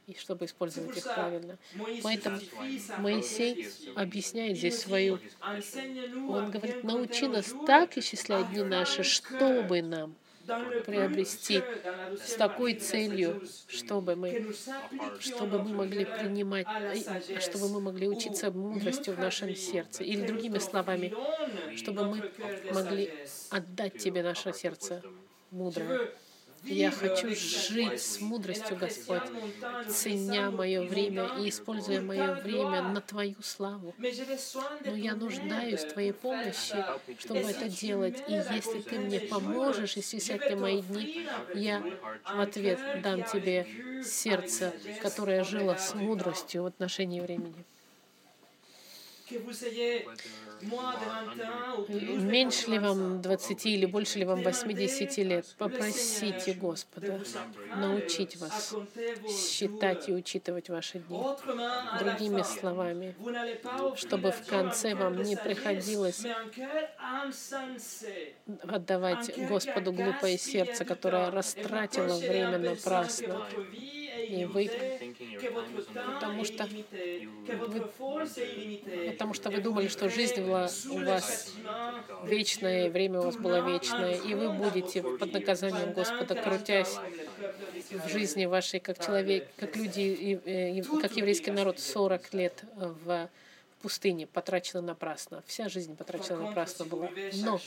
и 0.07 0.15
чтобы 0.15 0.45
использовать 0.45 0.97
их 0.97 1.03
правильно. 1.03 1.57
Поэтому 2.03 2.39
Моисей 2.99 3.67
объясняет 3.95 4.57
здесь 4.57 4.79
свою... 4.79 5.19
Он 6.29 6.51
говорит, 6.51 6.83
научи 6.83 7.27
нас 7.27 7.53
так 7.65 7.97
исчислять 7.97 8.49
дни 8.51 8.63
наши, 8.63 9.03
чтобы 9.03 9.81
нам 9.81 10.15
приобрести 10.85 11.63
с 12.23 12.35
такой 12.35 12.75
целью, 12.75 13.41
чтобы 13.67 14.15
мы, 14.15 14.53
чтобы 15.19 15.61
мы 15.63 15.73
могли 15.73 16.05
принимать, 16.05 16.67
чтобы 17.39 17.69
мы 17.69 17.81
могли 17.81 18.07
учиться 18.07 18.51
мудростью 18.51 19.15
в 19.15 19.19
нашем 19.19 19.55
сердце. 19.55 20.03
Или 20.03 20.25
другими 20.25 20.59
словами, 20.59 21.13
чтобы 21.75 22.05
мы 22.05 22.31
могли 22.73 23.11
отдать 23.49 23.97
Тебе 23.97 24.21
наше 24.21 24.53
сердце 24.53 25.01
мудрое. 25.51 26.11
Я 26.65 26.91
хочу 26.91 27.29
жить 27.29 28.01
с 28.01 28.19
мудростью, 28.19 28.77
Господь, 28.77 29.21
ценя 29.89 30.51
мое 30.51 30.81
время 30.81 31.29
и 31.39 31.49
используя 31.49 32.01
мое 32.01 32.35
время 32.35 32.81
на 32.81 33.01
Твою 33.01 33.35
славу. 33.41 33.93
Но 33.97 34.95
я 34.95 35.15
нуждаюсь 35.15 35.81
в 35.81 35.93
Твоей 35.93 36.13
помощи, 36.13 36.83
чтобы 37.19 37.41
это 37.41 37.69
делать. 37.69 38.23
И 38.27 38.33
если 38.33 38.81
Ты 38.81 38.99
мне 38.99 39.19
поможешь 39.19 39.97
исчислять 39.97 40.45
мне 40.45 40.55
мои 40.55 40.81
дни, 40.81 41.27
я 41.53 41.83
в 42.23 42.39
ответ 42.39 42.79
дам 43.01 43.23
Тебе 43.23 43.67
сердце, 44.03 44.73
которое 45.01 45.43
жило 45.43 45.75
с 45.75 45.93
мудростью 45.93 46.63
в 46.63 46.65
отношении 46.67 47.19
времени 47.19 47.65
меньше 52.21 52.71
ли 52.71 52.79
вам 52.79 53.21
20 53.21 53.65
или 53.65 53.85
больше 53.85 54.19
ли 54.19 54.25
вам 54.25 54.41
80 54.43 55.17
лет, 55.17 55.45
попросите 55.57 56.53
Господа 56.53 57.21
научить 57.75 58.37
вас 58.37 58.75
считать 59.27 60.09
и 60.09 60.13
учитывать 60.13 60.69
ваши 60.69 60.99
дни. 60.99 61.19
Другими 61.99 62.41
словами, 62.43 63.15
чтобы 63.95 64.31
в 64.31 64.45
конце 64.45 64.95
вам 64.95 65.21
не 65.21 65.35
приходилось 65.35 66.23
отдавать 68.67 69.47
Господу 69.49 69.91
глупое 69.91 70.37
сердце, 70.37 70.85
которое 70.85 71.31
растратило 71.31 72.17
время 72.17 72.57
напрасно 72.57 73.47
и 74.25 74.45
вы, 74.45 74.69
потому 76.13 76.43
что 76.43 76.67
вы, 76.67 77.81
потому 79.11 79.33
что 79.33 79.49
вы 79.49 79.61
думали, 79.61 79.87
что 79.87 80.09
жизнь 80.09 80.41
была 80.41 80.69
у 80.89 80.97
вас 81.05 81.53
вечная, 82.23 82.89
время 82.89 83.19
у 83.19 83.23
вас 83.23 83.37
было 83.37 83.67
вечное, 83.69 84.15
и 84.15 84.33
вы 84.33 84.51
будете 84.51 85.01
под 85.01 85.33
наказанием 85.33 85.93
Господа, 85.93 86.35
крутясь 86.35 86.95
в 87.91 88.09
жизни 88.09 88.45
вашей 88.45 88.79
как 88.79 89.03
человек, 89.03 89.47
как 89.57 89.75
люди, 89.75 90.39
как 91.01 91.15
еврейский 91.15 91.51
народ 91.51 91.79
40 91.79 92.33
лет 92.33 92.63
в 92.75 93.29
пустыне 93.85 94.25
потрачена 94.25 94.81
напрасно. 94.81 95.43
Вся 95.45 95.69
жизнь 95.69 95.95
потрачена 95.95 96.39
напрасно 96.39 96.85
была. 96.85 97.07
Но 97.35 97.59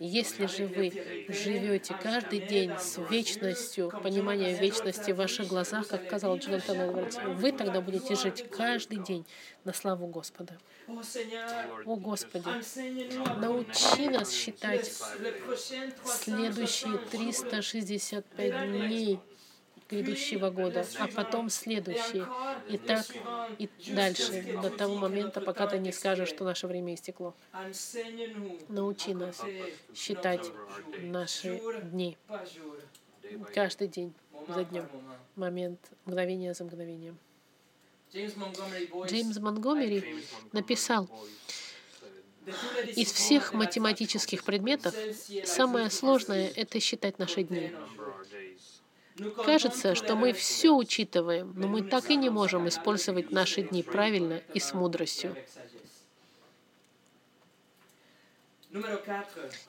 если 0.00 0.46
же 0.46 0.66
вы 0.66 0.90
живете 1.28 1.94
каждый 2.02 2.40
день 2.40 2.72
с 2.78 2.96
вечностью, 3.10 3.90
пониманием 4.02 4.58
вечности 4.58 5.10
в 5.10 5.16
ваших 5.16 5.48
глазах, 5.48 5.86
как 5.86 6.06
сказал 6.06 6.38
Джонатан 6.38 6.80
Эдвардс, 6.80 7.18
вы 7.34 7.52
тогда 7.52 7.82
будете 7.82 8.14
жить 8.14 8.48
каждый 8.50 8.96
день 9.04 9.26
на 9.64 9.74
славу 9.74 10.06
Господа. 10.06 10.56
О 11.84 11.96
Господи, 11.96 12.48
научи 13.38 14.08
нас 14.08 14.32
считать 14.32 14.90
следующие 16.06 16.96
365 16.96 18.70
дней 18.70 19.20
грядущего 19.88 20.50
года, 20.50 20.86
а 20.98 21.08
потом 21.08 21.48
следующий. 21.48 22.22
И 22.68 22.76
так 22.78 23.06
и 23.58 23.68
дальше, 23.92 24.58
до 24.62 24.70
того 24.70 24.96
момента, 24.96 25.40
пока 25.40 25.66
ты 25.66 25.78
не 25.78 25.92
скажешь, 25.92 26.28
что 26.28 26.44
наше 26.44 26.66
время 26.66 26.94
истекло. 26.94 27.34
Научи 28.68 29.14
нас 29.14 29.42
считать 29.94 30.50
наши 31.00 31.60
дни. 31.84 32.16
Каждый 33.54 33.88
день 33.88 34.12
за 34.48 34.64
днем. 34.64 34.88
Момент, 35.36 35.80
мгновение 36.04 36.54
за 36.54 36.64
мгновением. 36.64 37.18
Джеймс 38.12 39.38
Монгомери 39.38 40.24
написал, 40.52 41.08
Из 42.96 43.12
всех 43.12 43.52
математических 43.52 44.42
предметов 44.44 44.94
самое 45.44 45.90
сложное— 45.90 46.50
это 46.56 46.80
считать 46.80 47.18
наши 47.18 47.42
дни. 47.42 47.70
Кажется, 49.44 49.94
что 49.94 50.16
мы 50.16 50.32
все 50.32 50.70
учитываем, 50.70 51.52
но 51.56 51.68
мы 51.68 51.82
так 51.82 52.10
и 52.10 52.16
не 52.16 52.30
можем 52.30 52.68
использовать 52.68 53.30
наши 53.30 53.62
дни 53.62 53.82
правильно 53.82 54.40
и 54.54 54.60
с 54.60 54.74
мудростью. 54.74 55.36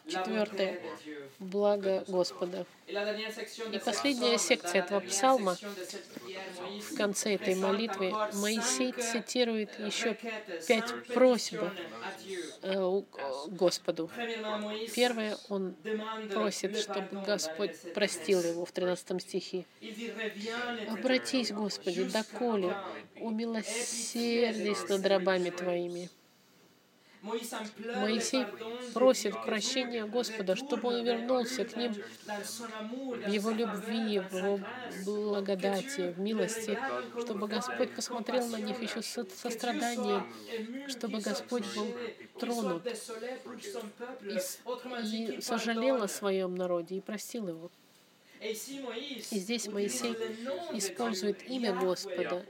Четвертое. 0.07 0.79
Благо 1.39 2.03
Господа. 2.07 2.65
И 2.87 3.79
последняя 3.79 4.37
секция 4.37 4.83
этого 4.83 4.99
псалма 4.99 5.55
в 5.55 6.97
конце 6.97 7.35
этой 7.35 7.55
молитвы 7.55 8.11
Моисей 8.33 8.91
цитирует 8.91 9.79
еще 9.79 10.17
пять 10.67 10.91
просьб 11.13 11.55
э, 12.61 13.01
Господу. 13.47 14.09
Первое, 14.93 15.37
он 15.47 15.75
просит, 16.33 16.77
чтобы 16.77 17.21
Господь 17.25 17.93
простил 17.93 18.41
его 18.41 18.65
в 18.65 18.71
13 18.73 19.21
стихе. 19.21 19.65
«Обратись, 20.89 21.51
Господи, 21.51 22.03
доколе, 22.03 22.75
умилосердись 23.21 24.89
над 24.89 25.05
рабами 25.05 25.51
Твоими». 25.51 26.09
Моисей 27.21 28.45
просит 28.93 29.33
прощения 29.43 30.05
Господа, 30.05 30.55
чтобы 30.55 30.89
он 30.89 31.03
вернулся 31.03 31.65
к 31.65 31.75
ним 31.75 31.93
в 31.93 33.27
его 33.29 33.51
любви, 33.51 34.19
в 34.19 34.33
его 34.33 34.59
благодати, 35.03 36.13
в 36.13 36.19
милости, 36.19 36.77
чтобы 37.21 37.47
Господь 37.47 37.93
посмотрел 37.93 38.47
на 38.47 38.57
них 38.57 38.81
еще 38.81 39.01
с 39.01 39.25
состраданием, 39.35 40.25
чтобы 40.87 41.19
Господь 41.19 41.65
был 41.75 41.87
тронут 42.39 42.87
и, 44.21 45.37
и 45.37 45.41
сожалел 45.41 46.01
о 46.01 46.07
своем 46.07 46.55
народе 46.55 46.95
и 46.95 47.01
простил 47.01 47.49
его. 47.49 47.69
И 48.41 48.53
здесь 49.39 49.67
Моисей 49.67 50.13
использует 50.73 51.47
имя 51.49 51.73
Господа 51.73 52.45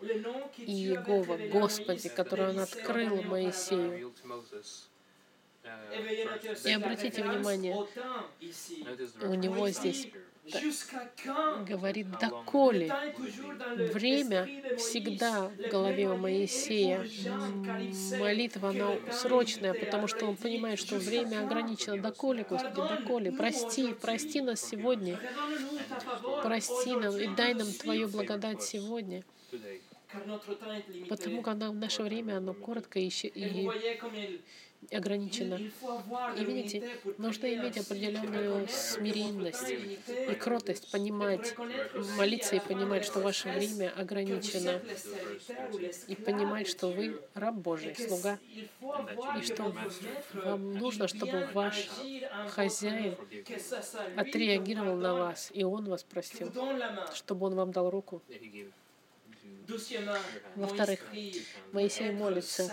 и 0.58 0.72
Иегова, 0.72 1.38
Господи, 1.52 2.10
которое 2.10 2.52
он 2.52 2.60
открыл 2.60 3.24
Моисею. 3.24 4.14
И 6.64 6.72
обратите 6.72 7.24
внимание, 7.24 7.76
у 9.22 9.34
него 9.34 9.70
здесь 9.70 10.08
говорит 11.68 12.08
«доколе». 12.20 12.94
Время 13.94 14.48
всегда 14.78 15.50
в 15.50 15.70
голове 15.70 16.10
у 16.10 16.18
Моисея. 16.18 17.08
Молитва, 18.20 18.70
она 18.70 18.96
срочная, 19.12 19.74
потому 19.74 20.08
что 20.08 20.26
он 20.26 20.36
понимает, 20.36 20.80
что 20.80 20.96
время 20.96 21.44
ограничено. 21.46 21.98
«Доколе, 21.98 22.46
Господи, 22.50 22.76
доколе, 22.76 23.32
прости, 23.32 23.94
прости 23.94 24.42
нас 24.42 24.62
сегодня, 24.62 25.20
прости 26.44 26.96
нам 26.96 27.18
и 27.18 27.28
дай 27.28 27.54
нам 27.54 27.72
Твою 27.74 28.08
благодать 28.08 28.64
сегодня». 28.64 29.24
Потому 31.08 31.42
как 31.44 31.58
наше 31.58 32.04
время, 32.04 32.38
оно 32.38 32.54
коротко 32.54 33.00
и, 33.00 33.10
и 33.10 33.70
ограничено. 34.92 35.60
И 36.38 36.46
видите, 36.46 36.98
нужно 37.18 37.54
иметь 37.54 37.78
определенную 37.78 38.68
смиренность 38.70 39.70
и 39.70 40.34
кротость, 40.36 40.90
понимать, 40.92 41.56
молиться 42.18 42.56
и 42.56 42.60
понимать, 42.60 43.06
что 43.06 43.20
ваше 43.20 43.50
время 43.50 43.94
ограничено, 43.96 44.82
и 46.08 46.16
понимать, 46.16 46.68
что 46.68 46.88
вы 46.88 47.22
раб 47.34 47.56
Божий, 47.56 47.96
слуга, 47.96 48.40
и 49.38 49.42
что 49.42 49.76
вам 50.34 50.74
нужно, 50.74 51.08
чтобы 51.08 51.50
ваш 51.54 51.90
хозяин 52.50 53.16
отреагировал 54.16 54.96
на 54.96 55.14
вас, 55.14 55.52
и 55.54 55.64
он 55.64 55.86
вас 55.86 56.04
простил, 56.04 56.52
чтобы 57.14 57.48
он 57.48 57.56
вам 57.56 57.72
дал 57.72 57.90
руку. 57.90 58.22
Во-вторых, 60.56 61.00
Моисей 61.72 62.12
молится 62.12 62.72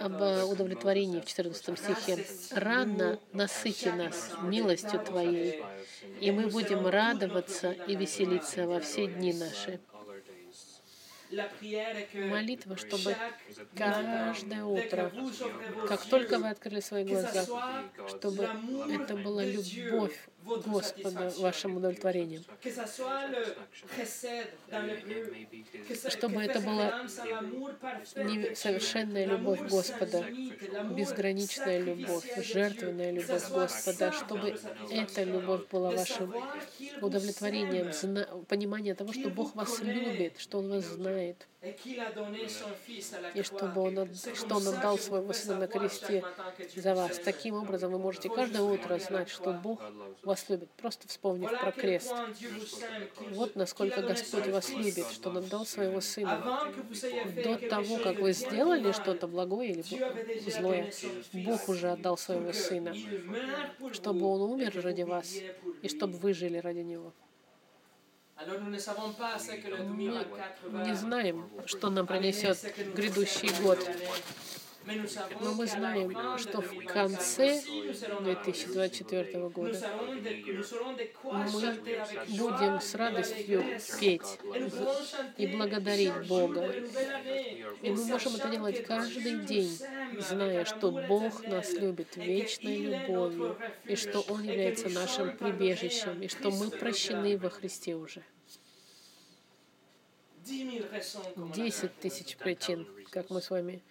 об 0.00 0.20
удовлетворении 0.50 1.20
в 1.20 1.26
14 1.26 1.78
стихе. 1.78 2.26
«Рано 2.50 3.20
насыти 3.32 3.88
нас 3.88 4.32
милостью 4.42 5.00
Твоей, 5.00 5.62
и 6.20 6.30
мы 6.30 6.48
будем 6.48 6.86
радоваться 6.86 7.72
и 7.72 7.94
веселиться 7.94 8.66
во 8.66 8.80
все 8.80 9.06
дни 9.06 9.32
наши». 9.32 9.80
Молитва, 11.30 12.76
чтобы 12.78 13.14
каждое 13.76 14.64
утро, 14.64 15.12
как 15.86 16.02
только 16.06 16.38
вы 16.38 16.48
открыли 16.48 16.80
свои 16.80 17.04
глаза, 17.04 17.44
чтобы 18.08 18.48
это 18.90 19.14
была 19.14 19.44
любовь 19.44 20.18
Господа 20.56 21.32
вашим 21.38 21.76
удовлетворением. 21.76 22.44
Чтобы 26.08 26.42
это 26.42 26.60
была 26.60 27.06
совершенная 28.54 29.26
любовь 29.26 29.60
Господа, 29.68 30.24
безграничная 30.96 31.80
любовь, 31.80 32.26
жертвенная 32.44 33.12
любовь 33.12 33.50
Господа, 33.50 34.12
чтобы 34.12 34.58
эта 34.90 35.22
любовь 35.24 35.68
была 35.70 35.90
вашим 35.90 36.34
удовлетворением, 37.00 38.44
понимание 38.46 38.94
того, 38.94 39.12
что 39.12 39.28
Бог 39.30 39.54
вас 39.54 39.80
любит, 39.80 40.38
что 40.38 40.58
Он 40.58 40.70
вас 40.70 40.84
знает 40.84 41.46
и 43.34 43.42
чтобы 43.42 43.80
он, 43.80 44.08
что 44.34 44.56
Он 44.56 44.68
отдал 44.68 44.96
Своего 44.96 45.32
Сына 45.32 45.58
на 45.58 45.66
кресте 45.66 46.22
за 46.76 46.94
вас. 46.94 47.18
Таким 47.18 47.56
образом, 47.56 47.90
вы 47.90 47.98
можете 47.98 48.28
каждое 48.28 48.62
утро 48.62 48.96
знать, 48.98 49.28
что 49.28 49.52
Бог 49.52 49.80
вас 50.22 50.48
любит, 50.48 50.70
просто 50.70 51.08
вспомнив 51.08 51.50
про 51.50 51.72
крест. 51.72 52.14
Вот 53.32 53.56
насколько 53.56 54.02
Господь 54.02 54.46
вас 54.46 54.70
любит, 54.70 55.06
что 55.10 55.30
Он 55.30 55.38
отдал 55.38 55.66
Своего 55.66 56.00
Сына. 56.00 56.70
До 57.42 57.56
того, 57.56 57.98
как 57.98 58.20
вы 58.20 58.32
сделали 58.34 58.92
что-то 58.92 59.26
благое 59.26 59.72
или 59.72 60.50
злое, 60.50 60.92
Бог 61.32 61.68
уже 61.68 61.90
отдал 61.90 62.16
Своего 62.16 62.52
Сына, 62.52 62.94
чтобы 63.92 64.26
Он 64.26 64.42
умер 64.42 64.80
ради 64.80 65.02
вас 65.02 65.34
и 65.82 65.88
чтобы 65.88 66.18
вы 66.18 66.34
жили 66.34 66.58
ради 66.58 66.80
Него. 66.80 67.12
Мы 68.46 68.70
не 70.86 70.94
знаем, 70.94 71.50
что 71.66 71.90
нам 71.90 72.06
принесет 72.06 72.56
грядущий 72.94 73.50
год. 73.62 73.78
Но 75.40 75.54
мы 75.54 75.66
знаем, 75.66 76.38
что 76.38 76.60
в 76.60 76.84
конце 76.84 77.60
2024 78.20 79.48
года. 79.48 79.78
мы 81.24 81.72
будем 82.28 82.80
с 82.80 82.94
радостью 82.94 83.64
петь 84.00 84.38
и 85.36 85.46
благодарить 85.46 86.26
Бога. 86.26 86.72
И 87.82 87.90
мы 87.90 88.04
можем 88.04 88.36
это 88.36 88.48
делать 88.48 88.84
каждый 88.84 89.40
день, 89.40 89.78
зная, 90.18 90.64
что 90.64 90.90
Бог 90.90 91.46
нас 91.46 91.72
любит 91.74 92.16
вечной 92.16 92.76
любовью, 92.76 93.56
и 93.84 93.94
что 93.94 94.20
Он 94.20 94.42
является 94.42 94.88
нашим 94.88 95.36
прибежищем, 95.36 96.22
и 96.22 96.28
что 96.28 96.50
мы 96.50 96.70
прощены 96.70 97.36
во 97.36 97.50
Христе 97.50 97.94
уже. 97.94 98.22
Десять 101.54 101.98
тысяч 101.98 102.36
причин, 102.38 102.88
как 103.10 103.28
мы 103.28 103.42
с 103.42 103.50
вами 103.50 103.82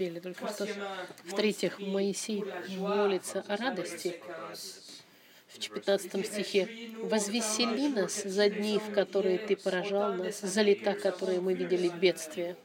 пели 0.00 0.18
только 0.18 0.48
что. 0.48 0.66
В-третьих, 1.24 1.78
Моисей 1.78 2.42
молится 2.78 3.44
о 3.46 3.56
радости. 3.58 4.18
В 5.46 5.68
15 5.68 6.26
стихе 6.26 6.68
«Возвесели 7.02 7.88
нас 7.88 8.22
за 8.22 8.48
дни, 8.48 8.78
в 8.78 8.94
которые 8.94 9.36
Ты 9.36 9.56
поражал 9.56 10.14
нас, 10.14 10.40
за 10.40 10.62
лета, 10.62 10.94
которые 10.94 11.40
мы 11.40 11.52
видели 11.52 11.88
бедствия». 11.88 12.56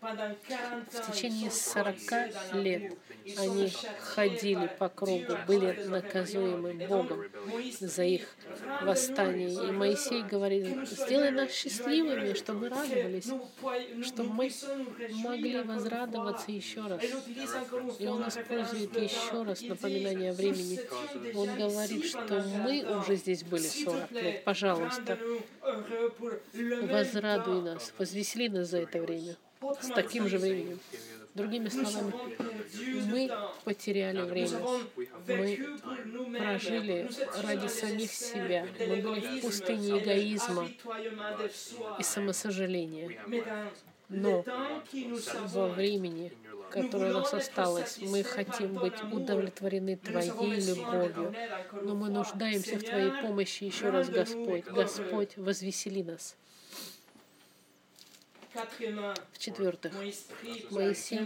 В 0.00 1.12
течение 1.12 1.50
40 1.50 2.54
лет 2.54 2.94
они 3.36 3.70
ходили 4.00 4.70
по 4.78 4.88
кругу, 4.88 5.36
были 5.46 5.84
наказуемы 5.88 6.72
Богом 6.86 7.24
за 7.80 8.04
их 8.04 8.34
восстание. 8.80 9.50
И 9.50 9.72
Моисей 9.72 10.22
говорит, 10.22 10.88
сделай 10.88 11.30
нас 11.30 11.52
счастливыми, 11.52 12.32
чтобы 12.32 12.60
мы 12.60 12.68
радовались, 12.70 13.30
чтобы 14.06 14.32
мы 14.32 14.50
могли 15.22 15.60
возрадоваться 15.60 16.50
еще 16.50 16.80
раз. 16.86 17.02
И 17.98 18.06
он 18.06 18.26
использует 18.26 18.96
еще 18.96 19.42
раз 19.42 19.60
напоминание 19.60 20.30
о 20.30 20.34
времени. 20.34 20.80
Он 21.36 21.54
говорит, 21.56 22.06
что 22.06 22.42
мы 22.64 23.00
уже 23.00 23.16
здесь 23.16 23.44
были 23.44 23.66
40 23.66 24.10
лет. 24.12 24.44
Пожалуйста, 24.44 25.18
возрадуй 26.54 27.60
нас, 27.60 27.92
возвесели 27.98 28.48
нас 28.48 28.68
за 28.68 28.78
это 28.78 28.98
время 29.02 29.36
с 29.80 29.88
таким 29.88 30.28
же 30.28 30.38
временем. 30.38 30.78
Другими 31.34 31.68
словами, 31.68 32.12
мы 33.10 33.30
потеряли 33.64 34.22
время. 34.22 34.58
Мы 35.28 35.78
прожили 36.38 37.08
ради 37.42 37.68
самих 37.68 38.12
себя. 38.12 38.66
Мы 38.78 38.96
были 38.96 39.38
в 39.38 39.42
пустыне 39.42 39.98
эгоизма 39.98 40.68
и 41.98 42.02
самосожаления. 42.02 43.16
Но 44.08 44.44
во 45.52 45.68
времени 45.68 46.32
которое 46.70 47.10
у 47.10 47.14
нас 47.14 47.34
осталось. 47.34 47.98
Мы 48.00 48.22
хотим 48.22 48.74
быть 48.74 49.02
удовлетворены 49.12 49.96
Твоей 49.96 50.60
любовью, 50.60 51.34
но 51.82 51.94
мы 51.94 52.08
нуждаемся 52.10 52.76
в 52.76 52.82
Твоей 52.82 53.10
помощи 53.22 53.64
еще 53.64 53.90
раз, 53.90 54.08
Господь. 54.08 54.64
Господь, 54.64 55.36
возвесели 55.36 56.02
нас. 56.02 56.36
В-четвертых, 59.32 59.92
Моисей 60.70 61.20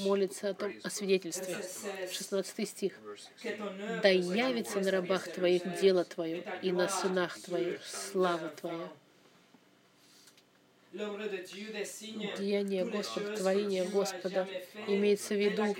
молится 0.00 0.50
о, 0.50 0.54
том, 0.54 0.72
о 0.82 0.90
свидетельстве. 0.90 1.56
16 2.12 2.68
стих. 2.68 2.92
«Да 4.02 4.08
явится 4.08 4.80
на 4.80 4.90
рабах 4.90 5.32
Твоих 5.32 5.80
дело 5.80 6.04
Твое, 6.04 6.44
и 6.62 6.72
на 6.72 6.88
сынах 6.88 7.38
Твоих 7.40 7.80
слава 7.86 8.48
Твоя». 8.50 8.88
Деяние 12.38 12.84
Господа, 12.84 13.36
творение 13.36 13.84
Господа. 13.84 14.48
имеется 14.86 15.34
в 15.34 15.38
виду 15.38 15.76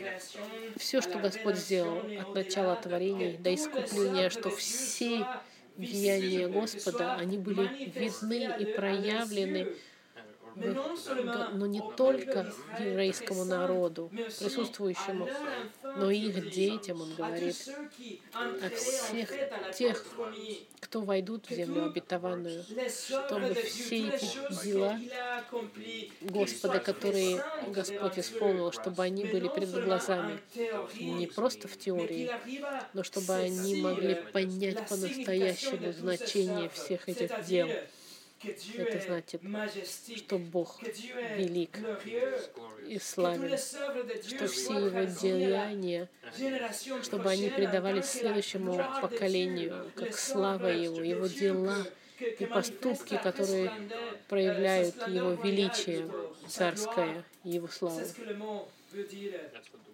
все, 0.76 1.00
что 1.00 1.18
Господь 1.18 1.56
сделал 1.56 1.98
от 2.20 2.34
начала 2.34 2.76
творений 2.76 3.36
до 3.38 3.54
искупления, 3.54 4.28
что 4.28 4.50
все 4.50 5.26
деяния 5.76 6.48
Господа, 6.48 7.16
они 7.16 7.38
были 7.38 7.90
видны 7.90 8.54
и 8.60 8.64
проявлены 8.66 9.74
но 11.52 11.66
не 11.66 11.82
только 11.96 12.52
еврейскому 12.78 13.44
народу, 13.44 14.10
присутствующему, 14.38 15.28
но 15.82 16.10
и 16.10 16.18
их 16.18 16.50
детям, 16.50 17.00
он 17.02 17.14
говорит, 17.14 17.56
о 18.34 18.70
всех 18.70 19.30
тех, 19.74 20.04
кто 20.80 21.00
войдут 21.02 21.48
в 21.48 21.54
землю 21.54 21.86
обетованную, 21.86 22.64
чтобы 22.90 23.54
все 23.54 24.08
эти 24.08 24.64
дела 24.64 24.98
Господа, 26.20 26.80
которые 26.80 27.42
Господь 27.68 28.18
исполнил, 28.18 28.72
чтобы 28.72 29.02
они 29.02 29.24
были 29.24 29.48
перед 29.48 29.70
глазами, 29.84 30.40
не 30.98 31.26
просто 31.26 31.68
в 31.68 31.76
теории, 31.76 32.30
но 32.94 33.02
чтобы 33.02 33.34
они 33.34 33.80
могли 33.82 34.14
понять 34.32 34.88
по-настоящему 34.88 35.92
значение 35.92 36.68
всех 36.68 37.08
этих 37.08 37.44
дел. 37.46 37.68
Это 38.76 39.00
значит, 39.00 39.42
что 40.16 40.38
Бог 40.38 40.80
велик 41.36 41.78
и 42.86 42.98
славен, 42.98 43.58
что 43.58 44.46
все 44.46 44.86
Его 44.86 45.04
деяния, 45.04 46.08
чтобы 47.02 47.30
они 47.30 47.50
передавались 47.50 48.06
следующему 48.06 48.76
поколению, 49.02 49.90
как 49.94 50.16
слава 50.16 50.68
Его, 50.68 51.02
Его 51.02 51.26
дела 51.26 51.76
и 52.20 52.46
поступки, 52.46 53.18
которые 53.22 53.72
проявляют 54.28 54.96
Его 55.08 55.32
величие 55.32 56.08
царское, 56.46 57.24
Его 57.44 57.68
славу. 57.68 58.00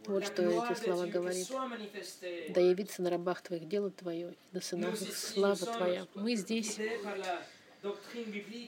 Вот 0.06 0.26
что 0.26 0.42
эти 0.42 0.78
слова 0.78 1.06
говорит. 1.06 1.48
Да 2.50 2.60
явится 2.60 3.02
на 3.02 3.10
рабах 3.10 3.42
Твоих 3.42 3.68
дело 3.68 3.90
Твое, 3.90 4.32
и 4.32 4.54
на 4.54 4.60
сынах 4.60 5.00
их 5.00 5.16
слава 5.16 5.56
Твоя. 5.56 6.06
Мы 6.14 6.36
здесь 6.36 6.78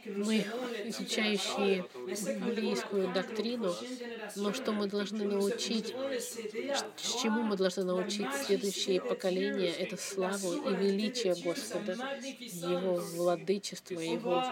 мы, 0.06 0.44
изучающие 0.84 1.84
библейскую 2.04 3.12
доктрину, 3.12 3.74
но 4.36 4.52
что 4.52 4.72
мы 4.72 4.86
должны 4.86 5.24
научить, 5.24 5.94
чему 7.22 7.42
мы 7.42 7.56
должны 7.56 7.84
научить 7.84 8.32
следующие 8.44 9.00
поколения, 9.00 9.70
это 9.70 9.96
славу 9.96 10.68
и 10.68 10.74
величие 10.74 11.34
Господа, 11.34 11.92
Его 12.22 12.94
владычество, 12.94 13.98
Его 13.98 14.44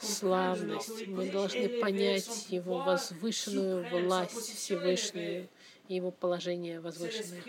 славность. 0.00 1.06
Мы 1.06 1.30
должны 1.30 1.68
понять 1.80 2.46
Его 2.50 2.78
возвышенную 2.78 3.88
власть 3.88 4.56
Всевышнюю, 4.56 5.48
его 5.88 6.12
положение 6.12 6.80
возвышенное. 6.80 7.42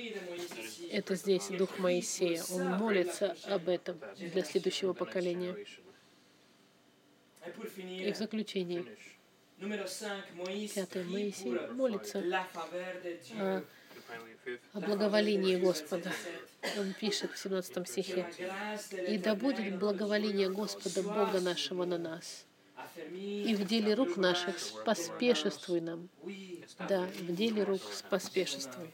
Это 0.92 1.16
здесь 1.16 1.48
дух 1.50 1.78
Моисея. 1.78 2.44
Он 2.52 2.70
молится 2.72 3.36
об 3.46 3.70
этом 3.70 4.00
для 4.18 4.44
следующего 4.44 4.94
поколения. 4.94 5.56
И 7.46 8.12
в 8.12 8.18
заключение, 8.18 8.86
пятый 10.76 11.04
Моисей 11.06 11.60
молится 11.72 12.24
о, 13.40 13.64
о 14.74 14.80
благоволении 14.80 15.56
Господа. 15.56 16.12
Он 16.78 16.94
пишет 16.94 17.32
в 17.32 17.38
17 17.40 17.88
стихе, 17.88 18.28
«И 19.08 19.18
да 19.18 19.36
будет 19.36 19.80
благоволение 19.80 20.50
Господа 20.50 21.02
Бога 21.02 21.40
нашего 21.40 21.86
на 21.86 21.98
нас, 21.98 22.46
и 23.12 23.56
в 23.56 23.66
деле 23.66 23.96
рук 23.96 24.18
наших 24.18 24.56
поспешествуй 24.86 25.82
нам». 25.82 26.10
Да, 26.88 27.08
в 27.20 27.36
деле 27.36 27.64
рук 27.64 27.82
поспешествуй. 28.10 28.92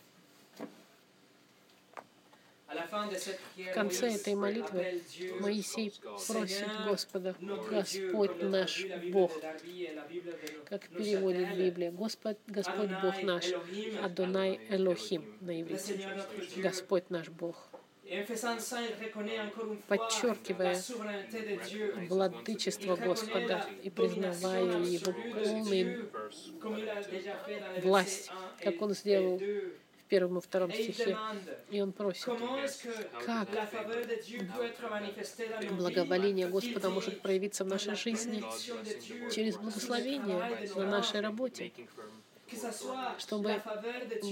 В 2.68 3.74
конце 3.74 4.16
этой 4.16 4.36
молитвы 4.36 5.02
Моисей 5.40 5.94
просит 6.28 6.68
Господа, 6.86 7.36
Господь 7.70 8.42
наш 8.42 8.86
Бог, 9.12 9.32
как 10.66 10.88
переводит 10.90 11.56
Библия, 11.58 11.92
Господь, 11.92 12.38
Господь 12.48 12.90
Бог 13.02 13.24
наш, 13.24 13.46
Адонай 14.04 14.60
Элохим 14.70 15.38
на 15.40 15.62
иврите, 15.62 16.00
Господь 16.58 17.10
наш 17.10 17.30
Бог 17.30 17.70
подчеркивая 19.88 20.82
владычество 22.08 22.96
Господа 22.96 23.66
и 23.84 23.90
признавая 23.90 24.80
Его 24.82 25.14
полную 25.14 26.10
власть, 27.84 28.32
как 28.62 28.82
Он 28.82 28.94
сделал 28.94 29.42
первом 30.08 30.38
и 30.38 30.42
втором 30.42 30.72
стихе. 30.72 31.18
И 31.70 31.82
он 31.82 31.92
просит, 31.92 32.26
как? 33.26 33.50
благоволение 35.72 36.48
Господа 36.48 36.90
может 36.90 37.22
проявиться 37.22 37.64
в 37.64 37.68
нашей 37.68 37.96
жизни 37.96 38.44
через 39.32 39.58
благословение 39.58 40.70
на 40.76 40.86
нашей 40.86 41.22
работе, 41.22 41.72
чтобы 43.20 43.62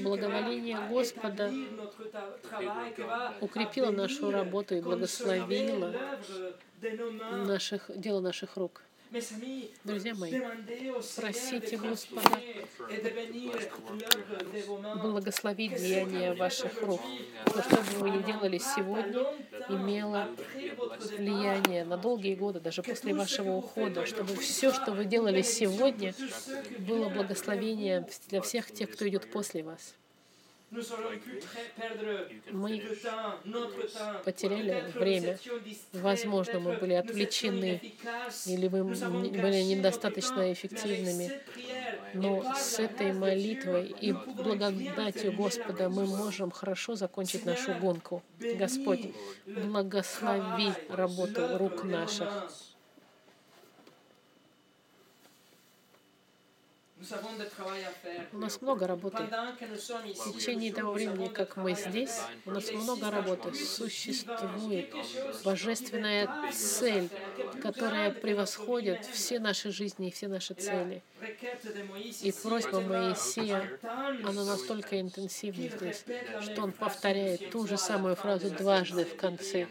благоволение 0.01 0.79
Господа 0.89 1.51
укрепило 3.41 3.91
нашу 3.91 4.31
работу 4.31 4.75
и 4.75 4.81
благословило 4.81 5.93
наших, 7.45 7.91
дело 7.95 8.21
наших 8.21 8.57
рук. 8.57 8.81
Друзья 9.85 10.13
мои, 10.15 10.41
просите 11.15 11.77
Господа 11.77 12.41
благословить 15.01 15.75
деяния 15.75 16.33
ваших 16.33 16.81
рук. 16.81 16.99
Но 17.55 17.61
что 17.61 17.77
бы 17.77 17.99
вы 17.99 18.09
ни 18.09 18.23
делали 18.23 18.57
сегодня, 18.57 19.25
имело 19.69 20.27
влияние 21.17 21.85
на 21.85 21.95
долгие 21.95 22.35
годы, 22.35 22.59
даже 22.59 22.83
после 22.83 23.13
вашего 23.13 23.51
ухода, 23.51 24.05
чтобы 24.05 24.35
все, 24.35 24.73
что 24.73 24.91
вы 24.91 25.05
делали 25.05 25.41
сегодня, 25.43 26.13
было 26.79 27.07
благословением 27.07 28.05
для 28.29 28.41
всех 28.41 28.71
тех, 28.73 28.91
кто 28.91 29.07
идет 29.07 29.31
после 29.31 29.63
вас 29.63 29.95
мы 32.51 32.81
потеряли 34.23 34.91
время. 34.93 35.37
Возможно, 35.93 36.59
мы 36.59 36.77
были 36.77 36.93
отвлечены 36.93 37.81
или 38.45 38.67
вы 38.67 38.83
были 38.83 39.61
недостаточно 39.63 40.51
эффективными. 40.51 41.31
Но 42.13 42.53
с 42.55 42.79
этой 42.79 43.13
молитвой 43.13 43.87
и 43.87 44.13
благодатью 44.13 45.33
Господа 45.33 45.89
мы 45.89 46.05
можем 46.05 46.51
хорошо 46.51 46.95
закончить 46.95 47.45
нашу 47.45 47.73
гонку. 47.73 48.23
Господь, 48.39 49.13
благослови 49.45 50.71
работу 50.89 51.57
рук 51.57 51.83
наших. 51.83 52.51
У 58.31 58.37
нас 58.37 58.61
много 58.61 58.87
работы. 58.87 59.23
В 59.23 60.33
течение 60.33 60.73
того 60.73 60.93
времени, 60.93 61.27
как 61.27 61.57
мы 61.57 61.73
здесь, 61.75 62.19
у 62.45 62.51
нас 62.51 62.71
много 62.71 63.11
работы. 63.11 63.53
Существует 63.53 64.93
божественная 65.43 66.51
цель, 66.51 67.09
которая 67.61 68.11
превосходит 68.11 69.05
все 69.05 69.39
наши 69.39 69.71
жизни 69.71 70.07
и 70.07 70.11
все 70.11 70.27
наши 70.27 70.53
цели. 70.53 71.03
И 72.21 72.31
просьба 72.43 72.81
Моисея, 72.81 73.79
она 74.23 74.43
настолько 74.45 74.99
интенсивна 74.99 75.69
здесь, 75.69 76.05
что 76.41 76.63
он 76.63 76.71
повторяет 76.71 77.51
ту 77.51 77.67
же 77.67 77.77
самую 77.77 78.15
фразу 78.15 78.49
дважды 78.49 79.05
в 79.05 79.15
конце, 79.15 79.67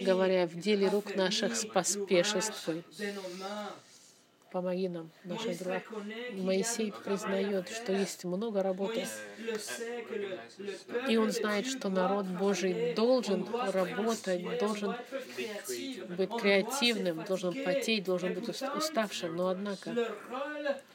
говоря, 0.00 0.46
«В 0.46 0.58
деле 0.58 0.88
рук 0.88 1.14
наших 1.16 1.56
споспешествуй». 1.56 2.84
Помоги 4.54 4.88
нам 4.88 5.10
наших 5.24 5.58
делах. 5.58 5.82
Моисей 6.34 6.92
признает, 6.92 7.68
что 7.68 7.92
есть 7.92 8.22
много 8.22 8.62
работы. 8.62 9.04
И 11.08 11.16
он 11.16 11.32
знает, 11.32 11.66
что 11.66 11.88
народ 11.88 12.26
Божий 12.26 12.94
должен 12.94 13.48
работать, 13.52 14.60
должен 14.60 14.94
быть 16.16 16.30
креативным, 16.40 17.24
должен 17.24 17.64
потеть, 17.64 18.04
должен 18.04 18.32
быть 18.32 18.48
уставшим. 18.48 19.34
Но 19.34 19.48
однако 19.48 19.90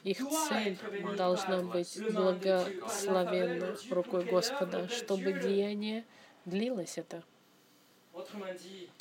их 0.04 0.20
цель 0.48 0.78
должна 1.18 1.60
быть 1.60 2.00
благословенна 2.14 3.76
рукой 3.90 4.24
Господа, 4.24 4.88
чтобы 4.88 5.34
деяние 5.34 6.06
длилось 6.46 6.96
это. 6.96 7.22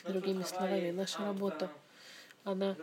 Другими 0.04 0.44
словами, 0.44 0.92
наша 0.92 1.20
работа, 1.20 1.72
она 2.44 2.76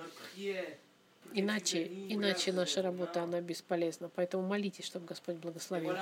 Иначе, 1.35 1.87
иначе 2.09 2.53
наша 2.53 2.83
работа, 2.83 3.23
она 3.23 3.41
бесполезна. 3.41 4.11
Поэтому 4.15 4.47
молитесь, 4.47 4.85
чтобы 4.85 5.07
Господь 5.07 5.37
благословил. 5.37 5.95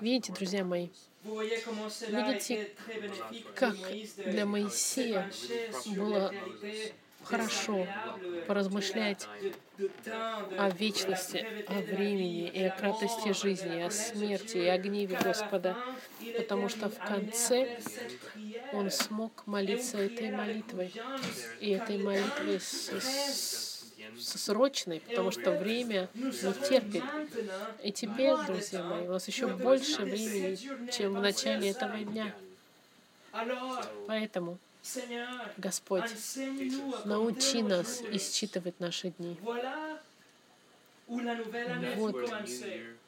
Видите, 0.00 0.32
друзья 0.32 0.64
мои, 0.64 0.88
видите, 1.24 2.70
как 3.54 3.76
для 4.24 4.46
Моисея 4.46 5.30
было 5.96 6.32
хорошо 7.24 7.86
поразмышлять 8.46 9.26
о 10.56 10.70
вечности, 10.70 11.46
о 11.66 11.80
времени 11.80 12.48
и 12.48 12.62
о 12.64 12.70
краткости 12.70 13.32
жизни, 13.32 13.80
о 13.80 13.90
смерти 13.90 14.58
и 14.58 14.66
о 14.66 14.78
гневе 14.78 15.18
Господа, 15.22 15.76
потому 16.36 16.68
что 16.68 16.88
в 16.88 16.98
конце 16.98 17.80
он 18.72 18.90
смог 18.90 19.46
молиться 19.46 19.98
этой 19.98 20.30
молитвой, 20.30 20.92
и 21.60 21.70
этой 21.70 21.98
молитвой 21.98 22.60
с, 22.60 23.73
срочной, 24.18 25.00
потому 25.00 25.30
что 25.30 25.52
время 25.52 26.08
не 26.14 26.52
терпит. 26.68 27.02
И 27.82 27.92
теперь, 27.92 28.34
друзья 28.46 28.82
мои, 28.82 29.06
у 29.06 29.12
нас 29.12 29.26
еще 29.28 29.48
больше 29.48 30.02
времени, 30.02 30.58
чем 30.90 31.14
в 31.14 31.20
начале 31.20 31.70
этого 31.70 31.98
дня. 31.98 32.34
Поэтому 34.06 34.58
Господь, 35.56 36.10
научи 37.04 37.62
нас 37.62 38.02
исчитывать 38.10 38.78
наши 38.80 39.10
дни. 39.10 39.36
Вот 41.06 42.16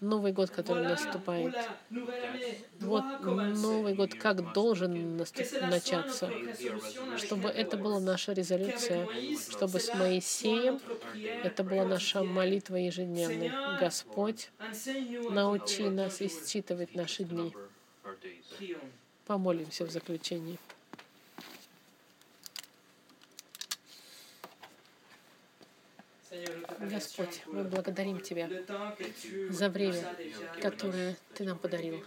Новый 0.01 0.32
год, 0.32 0.51
который 0.51 0.84
наступает. 0.84 1.55
Вот 2.80 3.05
Новый 3.22 3.94
год 3.94 4.14
как 4.14 4.53
должен 4.53 5.16
наступ... 5.16 5.47
начаться. 5.62 6.30
Чтобы 7.16 7.49
это 7.49 7.76
была 7.76 8.01
наша 8.01 8.32
резолюция, 8.32 9.09
чтобы 9.51 9.80
с 9.80 9.94
Моисеем 9.94 10.80
это 11.42 11.64
была 11.64 11.84
наша 11.84 12.22
молитва 12.22 12.76
ежедневная. 12.76 13.78
Господь, 13.80 14.51
научи 15.30 15.84
нас 15.84 16.20
исчитывать 16.20 16.94
наши 16.94 17.24
дни. 17.24 17.55
Помолимся 19.26 19.84
в 19.84 19.90
заключении. 19.90 20.59
Господь, 26.89 27.43
мы 27.47 27.64
благодарим 27.64 28.20
Тебя 28.20 28.49
за 29.51 29.68
время, 29.68 30.16
которое 30.61 31.16
Ты 31.34 31.45
нам 31.45 31.59
подарил. 31.59 32.05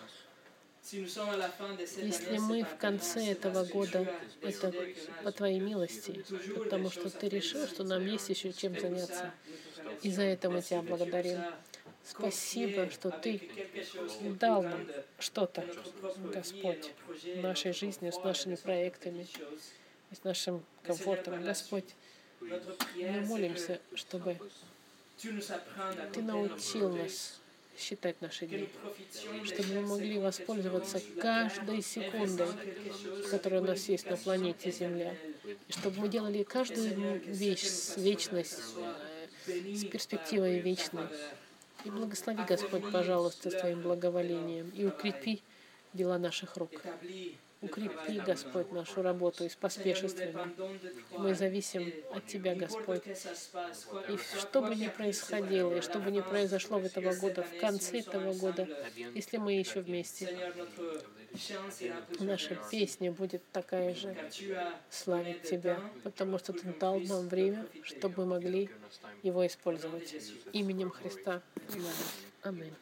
Если 0.92 2.38
мы 2.38 2.64
в 2.64 2.78
конце 2.78 3.32
этого 3.32 3.64
года, 3.66 4.12
это 4.42 4.74
по 5.24 5.32
Твоей 5.32 5.60
милости, 5.60 6.24
потому 6.58 6.90
что 6.90 7.10
Ты 7.10 7.30
решил, 7.30 7.68
что 7.68 7.84
нам 7.84 8.06
есть 8.06 8.30
еще 8.30 8.52
чем 8.54 8.80
заняться. 8.80 9.32
И 10.02 10.12
за 10.12 10.24
это 10.24 10.50
мы 10.50 10.62
Тебя 10.62 10.82
благодарим. 10.82 11.40
Спасибо, 12.04 12.90
что 12.90 13.12
Ты 13.12 13.52
дал 14.40 14.64
нам 14.64 14.88
что-то, 15.20 15.64
Господь, 16.34 16.92
в 17.08 17.42
нашей 17.42 17.74
жизни, 17.74 18.10
с 18.10 18.18
нашими 18.24 18.56
проектами, 18.56 19.28
с 20.12 20.24
нашим 20.24 20.64
комфортом. 20.84 21.44
Господь, 21.44 21.86
мы 22.42 23.22
молимся, 23.22 23.80
чтобы 23.96 24.38
Ты 26.14 26.22
научил 26.22 26.96
нас 26.96 27.40
считать 27.78 28.22
наши 28.22 28.46
дни, 28.46 28.70
чтобы 29.46 29.74
мы 29.76 29.82
могли 29.82 30.20
воспользоваться 30.20 31.02
каждой 31.22 31.82
секундой, 31.82 32.50
которая 33.32 33.62
у 33.62 33.66
нас 33.66 33.88
есть 33.88 34.10
на 34.10 34.18
планете 34.18 34.72
Земля, 34.72 35.16
и 35.68 35.72
чтобы 35.72 36.02
мы 36.02 36.10
делали 36.10 36.44
каждую 36.44 37.22
вещь 37.22 37.66
с 37.66 37.98
вечность, 37.98 38.60
с 39.48 39.86
перспективой 39.86 40.60
вечной. 40.60 41.08
И 41.86 41.90
благослови, 41.90 42.44
Господь, 42.44 42.92
пожалуйста, 42.92 43.52
Твоим 43.52 43.82
благоволением 43.82 44.70
и 44.76 44.86
укрепи 44.86 45.42
дела 45.94 46.18
наших 46.18 46.58
рук. 46.58 46.72
Укрепи, 47.62 48.20
Господь, 48.26 48.72
нашу 48.72 49.02
работу 49.02 49.44
и 49.44 49.50
поспешественно. 49.60 50.50
Мы 51.18 51.36
зависим 51.36 51.92
от 52.12 52.26
Тебя, 52.26 52.56
Господь. 52.56 53.04
И 53.06 54.18
что 54.40 54.62
бы 54.62 54.76
ни 54.76 54.88
происходило, 54.88 55.76
и 55.76 55.82
что 55.82 56.00
бы 56.00 56.10
ни 56.10 56.22
произошло 56.22 56.80
в 56.80 56.86
этого 56.86 57.14
года, 57.16 57.44
в 57.44 57.60
конце 57.60 58.00
этого 58.00 58.34
года, 58.34 58.68
если 59.14 59.38
мы 59.38 59.54
еще 59.54 59.82
вместе, 59.82 60.54
наша 62.20 62.58
песня 62.72 63.12
будет 63.12 63.44
такая 63.52 63.94
же 63.94 64.16
славить 64.90 65.44
Тебя, 65.44 65.82
потому 66.04 66.40
что 66.40 66.54
Ты 66.54 66.74
дал 66.80 66.98
нам 67.02 67.28
время, 67.28 67.68
чтобы 67.84 68.24
мы 68.24 68.36
могли 68.36 68.70
его 69.22 69.46
использовать. 69.46 70.16
Именем 70.54 70.92
Христа. 70.92 71.42
Аминь. 72.42 72.74